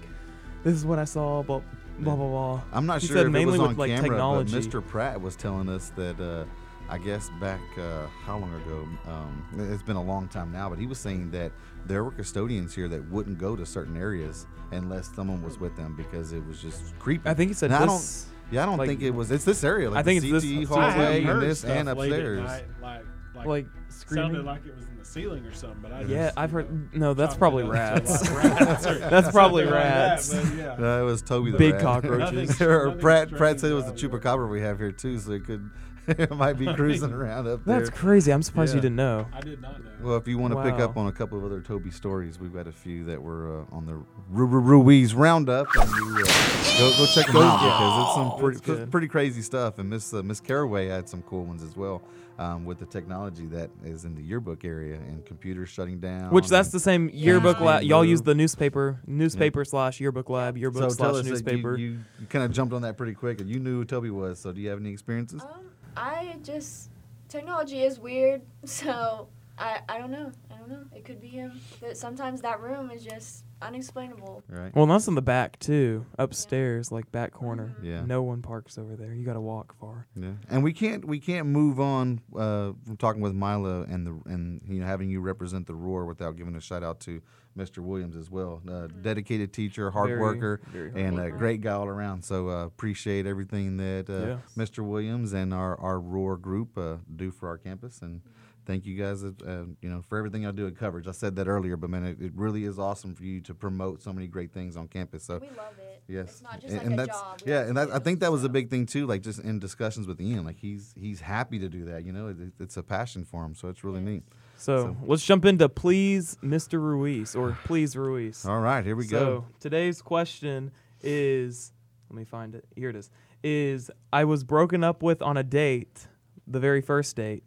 this 0.64 0.74
is 0.74 0.84
what 0.84 0.98
I 0.98 1.04
saw, 1.04 1.42
blah 1.42 1.60
blah 2.00 2.16
blah 2.16 2.28
blah. 2.28 2.60
I'm 2.72 2.86
not 2.86 3.00
He 3.00 3.06
sure 3.06 3.18
said 3.18 3.26
if 3.26 3.32
mainly 3.32 3.54
it 3.54 3.58
was 3.58 3.60
with, 3.60 3.70
on 3.70 3.76
like, 3.76 3.90
camera, 3.90 4.08
technology. 4.10 4.52
but 4.54 4.64
Mr. 4.64 4.84
Pratt 4.86 5.20
was 5.20 5.36
telling 5.36 5.68
us 5.68 5.92
that 5.96 6.18
uh, 6.20 6.44
I 6.90 6.98
guess 6.98 7.30
back 7.40 7.60
uh, 7.78 8.06
how 8.24 8.38
long 8.38 8.52
ago? 8.54 8.88
Um, 9.08 9.70
it's 9.70 9.82
been 9.84 9.96
a 9.96 10.02
long 10.02 10.26
time 10.28 10.50
now, 10.50 10.68
but 10.68 10.78
he 10.80 10.86
was 10.86 10.98
saying 10.98 11.30
that 11.30 11.52
there 11.86 12.02
were 12.02 12.10
custodians 12.10 12.74
here 12.74 12.88
that 12.88 13.08
wouldn't 13.10 13.38
go 13.38 13.54
to 13.54 13.64
certain 13.64 13.96
areas 13.96 14.46
unless 14.72 15.14
someone 15.14 15.42
was 15.42 15.60
with 15.60 15.76
them 15.76 15.94
because 15.96 16.32
it 16.32 16.44
was 16.46 16.60
just 16.60 16.98
creepy. 16.98 17.28
I 17.28 17.34
think 17.34 17.50
he 17.50 17.54
said 17.54 17.70
Now, 17.70 17.82
I 17.82 17.86
this. 17.86 18.26
Yeah, 18.54 18.62
I 18.62 18.66
don't 18.66 18.78
like- 18.78 18.88
think 18.88 19.02
it 19.02 19.10
was. 19.10 19.30
It's 19.30 19.44
this 19.44 19.62
area, 19.64 19.90
like 19.90 19.98
I 20.00 20.02
think 20.02 20.22
the 20.22 20.34
it's 20.34 20.44
this- 20.44 20.50
CTE 20.52 20.70
I 20.70 20.86
I 20.86 20.90
hallway 20.90 21.24
and 21.24 21.42
this 21.42 21.64
and 21.64 21.88
upstairs. 21.88 22.40
night, 22.40 22.64
like, 22.80 23.04
like, 23.34 23.46
like 23.46 23.66
screaming. 23.88 24.30
sounded 24.30 24.44
like 24.46 24.64
it 24.66 24.76
was 24.76 24.84
in 24.86 24.98
the 24.98 25.04
ceiling 25.04 25.44
or 25.44 25.52
something. 25.52 25.78
But 25.82 25.92
I 25.92 26.00
yeah, 26.02 26.26
just, 26.26 26.38
I've 26.38 26.52
you 26.52 26.58
know, 26.58 26.64
heard. 26.64 26.94
No, 26.94 27.14
that's 27.14 27.34
probably 27.36 27.64
rats. 27.64 28.30
rats 28.30 28.86
or 28.86 28.94
That's 29.10 29.30
probably 29.30 29.64
something 29.64 29.80
like 29.80 29.84
that, 29.84 30.08
rats. 30.10 30.34
yeah. 30.56 30.76
No, 30.78 30.98
uh, 30.98 31.02
it 31.02 31.04
was 31.04 31.22
Toby 31.22 31.50
the 31.50 31.58
Big 31.58 31.72
rat. 31.74 31.82
cockroaches. 31.82 32.60
or 32.62 32.86
Nothing 32.86 33.00
Pratt, 33.00 33.30
Pratt 33.30 33.60
said 33.60 33.70
it 33.72 33.74
was 33.74 33.86
the 33.86 33.92
chupacabra 33.92 34.48
we 34.48 34.60
have 34.60 34.78
here 34.78 34.92
too, 34.92 35.18
so 35.18 35.32
it 35.32 35.44
could 35.44 35.68
it 35.68 35.93
might 36.30 36.54
be 36.54 36.72
cruising 36.74 37.12
around 37.12 37.48
up 37.48 37.64
there. 37.64 37.78
That's 37.78 37.90
crazy. 37.90 38.32
I'm 38.32 38.42
surprised 38.42 38.74
you 38.74 38.80
didn't 38.80 38.96
know. 38.96 39.26
I 39.32 39.40
did 39.40 39.60
not 39.60 39.82
know. 39.82 39.90
Well, 40.02 40.16
if 40.16 40.28
you 40.28 40.38
want 40.38 40.54
to 40.54 40.62
pick 40.62 40.80
up 40.80 40.96
on 40.96 41.06
a 41.06 41.12
couple 41.12 41.38
of 41.38 41.44
other 41.44 41.60
Toby 41.60 41.90
stories, 41.90 42.38
we've 42.38 42.52
got 42.52 42.66
a 42.66 42.72
few 42.72 43.04
that 43.04 43.20
were 43.20 43.60
uh, 43.62 43.74
on 43.74 43.86
the 43.86 43.94
Ru- 43.94 44.46
Ru- 44.46 44.60
Ruiz 44.60 45.14
Roundup, 45.14 45.66
and 45.74 45.90
you, 45.90 46.24
uh, 46.26 46.78
go, 46.78 46.92
go 46.96 47.06
check 47.06 47.26
them 47.26 47.36
out 47.36 47.60
because 47.60 48.04
it's 48.04 48.14
some 48.14 48.38
pretty, 48.38 48.78
That's 48.78 48.90
pretty 48.90 49.08
crazy 49.08 49.42
stuff. 49.42 49.78
And 49.78 49.88
Miss 49.88 50.12
uh, 50.12 50.22
Miss 50.22 50.40
Caraway 50.40 50.88
had 50.88 51.08
some 51.08 51.22
cool 51.22 51.44
ones 51.44 51.62
as 51.62 51.76
well 51.76 52.02
um, 52.38 52.64
with 52.64 52.78
the 52.78 52.86
technology 52.86 53.46
that 53.46 53.70
is 53.84 54.04
in 54.04 54.14
the 54.14 54.22
yearbook 54.22 54.64
area 54.64 54.96
and 54.96 55.24
computers 55.24 55.68
shutting 55.68 56.00
down. 56.00 56.30
Which 56.30 56.48
that's 56.48 56.70
the 56.70 56.80
same 56.80 57.10
yearbook 57.12 57.60
lab. 57.60 57.82
Y'all 57.82 58.04
use 58.04 58.22
the 58.22 58.34
newspaper, 58.34 59.00
newspaper 59.06 59.64
slash 59.64 60.00
yearbook 60.00 60.28
lab, 60.28 60.56
yearbook 60.56 60.90
so 60.90 60.96
tell 60.96 61.14
slash 61.14 61.24
newspaper. 61.26 61.76
you, 61.76 61.86
you, 61.86 61.98
you 62.20 62.26
kind 62.26 62.44
of 62.44 62.52
jumped 62.52 62.74
on 62.74 62.82
that 62.82 62.96
pretty 62.96 63.14
quick, 63.14 63.40
and 63.40 63.48
you 63.48 63.58
knew 63.58 63.78
who 63.78 63.84
Toby 63.84 64.10
was. 64.10 64.38
So 64.38 64.52
do 64.52 64.60
you 64.60 64.68
have 64.70 64.80
any 64.80 64.90
experiences? 64.90 65.42
Um, 65.42 65.70
I 65.96 66.36
just 66.42 66.90
technology 67.28 67.82
is 67.82 67.98
weird, 67.98 68.42
so 68.64 69.28
I 69.58 69.80
I 69.88 69.98
don't 69.98 70.10
know. 70.10 70.32
I 70.50 70.56
don't 70.58 70.68
know. 70.68 70.84
It 70.94 71.04
could 71.04 71.20
be 71.20 71.28
him. 71.28 71.60
But 71.80 71.96
sometimes 71.96 72.40
that 72.42 72.60
room 72.60 72.90
is 72.90 73.04
just 73.04 73.44
unexplainable. 73.62 74.42
Right. 74.48 74.74
Well, 74.74 74.86
that's 74.86 75.08
in 75.08 75.14
the 75.14 75.22
back 75.22 75.58
too, 75.58 76.06
upstairs, 76.18 76.92
like 76.92 77.10
back 77.12 77.32
corner. 77.32 77.74
Yeah. 77.82 78.04
No 78.04 78.22
one 78.22 78.42
parks 78.42 78.78
over 78.78 78.96
there. 78.96 79.12
You 79.14 79.24
got 79.24 79.34
to 79.34 79.40
walk 79.40 79.74
far. 79.78 80.06
Yeah, 80.16 80.32
and 80.48 80.62
we 80.62 80.72
can't 80.72 81.04
we 81.04 81.18
can't 81.20 81.46
move 81.46 81.80
on 81.80 82.20
uh, 82.34 82.72
from 82.84 82.96
talking 82.98 83.20
with 83.22 83.34
Myla 83.34 83.82
and 83.82 84.06
the 84.06 84.20
and 84.26 84.60
you 84.66 84.80
know 84.80 84.86
having 84.86 85.08
you 85.08 85.20
represent 85.20 85.66
the 85.66 85.74
Roar 85.74 86.04
without 86.04 86.36
giving 86.36 86.54
a 86.56 86.60
shout 86.60 86.82
out 86.82 87.00
to 87.00 87.22
Mr. 87.56 87.78
Williams 87.78 88.16
as 88.16 88.30
well. 88.30 88.60
Uh, 88.68 88.88
dedicated 89.02 89.52
teacher, 89.52 89.90
hard 89.90 90.08
Very, 90.08 90.20
worker, 90.20 90.60
very 90.72 90.90
hard 90.90 91.02
and 91.02 91.20
a 91.20 91.30
great 91.30 91.60
guy 91.60 91.72
all 91.72 91.86
around. 91.86 92.24
So 92.24 92.48
uh, 92.48 92.66
appreciate 92.66 93.26
everything 93.26 93.76
that 93.76 94.10
uh, 94.10 94.38
Yes. 94.56 94.70
Mr. 94.70 94.84
Williams 94.84 95.32
and 95.32 95.54
our 95.54 95.78
our 95.80 96.00
Roar 96.00 96.36
group 96.36 96.76
uh, 96.76 96.96
do 97.14 97.30
for 97.30 97.48
our 97.48 97.58
campus 97.58 98.00
and. 98.02 98.20
Thank 98.66 98.86
you 98.86 98.96
guys, 98.96 99.22
uh, 99.22 99.32
uh, 99.46 99.64
you 99.82 99.90
know, 99.90 100.02
for 100.08 100.16
everything 100.16 100.46
I 100.46 100.50
do 100.50 100.66
at 100.66 100.76
coverage. 100.76 101.06
I 101.06 101.12
said 101.12 101.36
that 101.36 101.46
earlier, 101.48 101.76
but 101.76 101.90
man, 101.90 102.04
it, 102.04 102.20
it 102.20 102.32
really 102.34 102.64
is 102.64 102.78
awesome 102.78 103.14
for 103.14 103.22
you 103.24 103.40
to 103.42 103.54
promote 103.54 104.02
so 104.02 104.12
many 104.12 104.26
great 104.26 104.52
things 104.52 104.76
on 104.76 104.88
campus. 104.88 105.24
So 105.24 105.38
We 105.38 105.48
love 105.48 105.78
it. 105.78 106.02
Yes, 106.06 106.30
It's 106.32 106.42
not 106.42 106.60
just 106.60 106.66
and, 106.66 106.76
like 106.76 106.84
and 106.86 106.92
a 106.94 106.96
that's 106.96 107.20
job. 107.20 107.40
we 107.44 107.52
yeah, 107.52 107.60
and 107.62 107.76
that, 107.76 107.90
I 107.90 107.98
think 107.98 108.20
that 108.20 108.30
was 108.32 108.44
a 108.44 108.48
big 108.48 108.68
thing 108.70 108.86
too. 108.86 109.06
Like 109.06 109.22
just 109.22 109.38
in 109.40 109.58
discussions 109.58 110.06
with 110.06 110.20
Ian, 110.20 110.44
like 110.44 110.58
he's 110.58 110.92
he's 110.98 111.20
happy 111.20 111.58
to 111.58 111.68
do 111.68 111.84
that. 111.86 112.04
You 112.04 112.12
know, 112.12 112.28
it, 112.28 112.36
it's 112.60 112.76
a 112.76 112.82
passion 112.82 113.24
for 113.24 113.44
him, 113.44 113.54
so 113.54 113.68
it's 113.68 113.84
really 113.84 114.00
Yes. 114.00 114.08
neat. 114.08 114.22
So, 114.56 114.78
So- 114.82 114.96
let's 115.06 115.24
jump 115.24 115.44
into 115.46 115.68
please, 115.68 116.36
Mr. 116.42 116.74
Ruiz, 116.74 117.34
or 117.34 117.56
please 117.64 117.96
Ruiz. 117.96 118.44
All 118.46 118.60
right, 118.60 118.84
here 118.84 118.96
we 118.96 119.04
so 119.06 119.10
go. 119.40 119.44
today's 119.60 120.00
question 120.02 120.70
is, 121.02 121.72
let 122.10 122.16
me 122.16 122.24
find 122.24 122.54
it. 122.54 122.64
Here 122.76 122.90
it 122.90 122.96
is. 122.96 123.10
Is 123.42 123.90
I 124.12 124.24
was 124.24 124.42
broken 124.44 124.82
up 124.84 125.02
with 125.02 125.20
on 125.22 125.36
a 125.36 125.42
date, 125.42 126.06
the 126.46 126.60
very 126.60 126.80
first 126.80 127.16
date. 127.16 127.44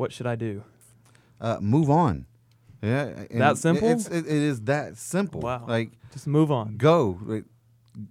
What 0.00 0.14
should 0.14 0.26
I 0.26 0.34
do? 0.34 0.64
Uh, 1.38 1.58
move 1.60 1.90
on. 1.90 2.24
Yeah, 2.82 3.26
That 3.32 3.58
simple? 3.58 3.90
It's, 3.90 4.06
it, 4.06 4.24
it 4.24 4.32
is 4.32 4.62
that 4.62 4.96
simple. 4.96 5.42
Wow. 5.42 5.66
Like 5.68 5.92
Just 6.14 6.26
move 6.26 6.50
on. 6.50 6.78
go. 6.78 7.18
Like, 7.22 7.44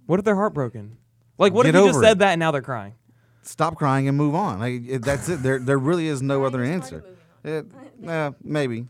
What 0.06 0.20
if 0.20 0.24
they're 0.24 0.36
heartbroken? 0.36 0.98
Like, 1.36 1.52
what 1.52 1.66
if 1.66 1.74
you 1.74 1.80
just 1.80 1.96
over 1.96 2.04
it. 2.04 2.06
said 2.06 2.18
that 2.20 2.30
and 2.34 2.38
now 2.38 2.52
they're 2.52 2.62
crying? 2.62 2.94
Stop 3.42 3.74
crying 3.74 4.06
and 4.06 4.16
move 4.16 4.36
on. 4.36 4.60
Like 4.60 4.82
it, 4.86 5.02
that's 5.02 5.28
it. 5.28 5.42
There 5.42 5.58
there 5.58 5.78
really 5.78 6.06
is 6.06 6.22
no 6.22 6.44
other 6.44 6.62
answer. 6.62 6.98
of 6.98 7.04
moving 7.44 7.58
on. 7.58 7.58
It, 7.58 7.66
nah, 7.98 8.30
maybe 8.44 8.86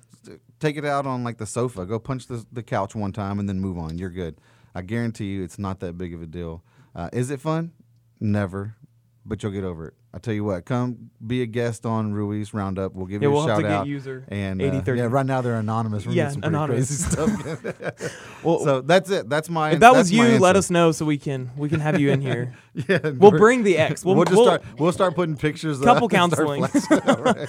take 0.58 0.76
it 0.76 0.84
out 0.84 1.06
on 1.06 1.24
like 1.24 1.38
the 1.38 1.46
sofa. 1.46 1.86
Go 1.86 1.98
punch 1.98 2.26
the 2.26 2.44
the 2.52 2.62
couch 2.62 2.94
one 2.94 3.12
time 3.12 3.38
and 3.38 3.48
then 3.48 3.60
move 3.60 3.78
on. 3.78 3.96
You're 3.96 4.10
good. 4.10 4.36
I 4.74 4.82
guarantee 4.82 5.28
you, 5.32 5.42
it's 5.42 5.58
not 5.58 5.80
that 5.80 5.96
big 5.96 6.12
of 6.12 6.20
a 6.20 6.26
deal. 6.26 6.62
Uh, 6.94 7.08
is 7.14 7.30
it 7.30 7.40
fun? 7.40 7.72
Never, 8.20 8.76
but 9.24 9.42
you'll 9.42 9.52
get 9.52 9.64
over 9.64 9.86
it. 9.88 9.94
I 10.12 10.18
tell 10.18 10.34
you 10.34 10.42
what, 10.42 10.64
come 10.64 11.10
be 11.24 11.40
a 11.42 11.46
guest 11.46 11.86
on 11.86 12.12
Ruiz 12.12 12.52
Roundup. 12.52 12.94
We'll 12.94 13.06
give 13.06 13.22
Yeah, 13.22 13.28
you 13.28 13.32
we'll 13.32 13.44
a 13.44 13.48
have 13.48 13.58
shout 13.58 13.62
to 13.62 13.68
out. 13.76 13.84
get 13.84 13.90
user 13.90 14.24
and 14.28 14.60
uh, 14.60 14.64
8030. 14.64 14.98
yeah, 15.00 15.06
right 15.06 15.24
now 15.26 15.40
they're 15.40 15.54
anonymous. 15.54 16.04
We're 16.04 16.12
Yeah, 16.14 16.30
some 16.30 16.42
anonymous. 16.42 17.06
crazy 17.06 17.10
stuff. 17.12 18.16
Well, 18.42 18.58
so 18.60 18.80
that's 18.80 19.10
it. 19.10 19.28
That's 19.28 19.50
my. 19.50 19.72
if 19.72 19.80
that 19.80 19.92
was 19.92 20.10
you, 20.10 20.38
let 20.38 20.56
us 20.56 20.70
know 20.70 20.92
so 20.92 21.04
we 21.04 21.18
can 21.18 21.50
we 21.56 21.68
can 21.68 21.78
have 21.80 22.00
you 22.00 22.10
in 22.10 22.20
here. 22.20 22.54
Yeah, 22.88 22.98
We'll 23.10 23.32
bring 23.32 23.64
the 23.64 23.76
ex. 23.78 24.04
We'll, 24.04 24.14
We'll, 24.14 24.24
just 24.24 24.36
we'll- 24.36 24.44
start. 24.46 24.62
We'll 24.78 24.92
start 24.92 25.14
putting 25.16 25.36
pictures. 25.36 25.80
Couple 25.80 26.04
up 26.04 26.10
counseling. 26.12 26.60
flexing. 26.64 27.00
All 27.00 27.22
right. 27.22 27.48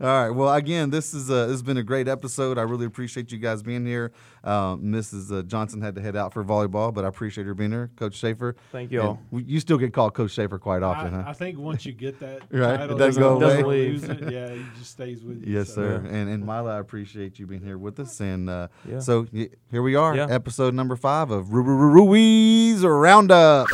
All 0.00 0.06
right. 0.06 0.30
Well, 0.30 0.54
again, 0.54 0.90
this 0.90 1.12
is 1.12 1.28
uh, 1.28 1.46
this 1.46 1.54
has 1.54 1.62
been 1.64 1.76
a 1.76 1.82
great 1.82 2.06
episode. 2.06 2.56
I 2.56 2.62
really 2.62 2.86
appreciate 2.86 3.32
you 3.32 3.38
guys 3.38 3.62
being 3.64 3.84
here. 3.84 4.12
Um, 4.44 4.80
Mrs. 4.82 5.36
Uh, 5.36 5.42
Johnson 5.42 5.80
had 5.82 5.96
to 5.96 6.00
head 6.00 6.14
out 6.16 6.32
for 6.32 6.44
volleyball, 6.44 6.94
but 6.94 7.04
I 7.04 7.08
appreciate 7.08 7.46
her 7.48 7.54
being 7.54 7.72
here. 7.72 7.90
Coach 7.96 8.20
Schafer. 8.20 8.54
Thank 8.70 8.92
you 8.92 9.00
And 9.00 9.08
all. 9.08 9.20
You 9.32 9.58
still 9.60 9.76
get 9.78 9.92
called 9.92 10.14
Coach 10.14 10.30
Schafer 10.30 10.60
quite 10.60 10.84
often, 10.84 11.14
I, 11.14 11.22
huh? 11.22 11.30
I 11.30 11.32
think 11.32 11.58
once 11.58 11.83
you 11.86 11.92
get 11.92 12.18
that 12.20 12.42
Right, 12.50 12.74
it 12.74 12.76
title, 12.78 12.98
doesn't 12.98 13.22
go 13.22 13.34
you 13.34 13.40
don't 13.40 13.64
away. 13.64 13.88
lose 13.90 14.04
it. 14.04 14.20
Yeah, 14.32 14.46
it 14.46 14.60
just 14.78 14.90
stays 14.92 15.22
with 15.22 15.44
you. 15.46 15.54
Yes, 15.58 15.68
so. 15.68 15.74
sir. 15.74 16.02
Yeah. 16.04 16.10
And 16.16 16.28
and 16.30 16.44
Myla, 16.44 16.76
I 16.76 16.78
appreciate 16.80 17.38
you 17.38 17.46
being 17.46 17.62
here 17.62 17.78
with 17.78 17.98
us. 18.00 18.20
And 18.20 18.48
uh, 18.50 18.68
Yeah. 18.88 18.98
so 19.00 19.26
here 19.32 19.82
we 19.82 19.94
are, 19.94 20.14
Yeah. 20.16 20.26
episode 20.30 20.74
number 20.74 20.96
five 20.96 21.30
of 21.30 21.52
Ru- 21.52 21.62
Ru- 21.62 21.76
Ru- 21.76 21.92
Ruiz 22.06 22.84
Roundup. 22.84 23.66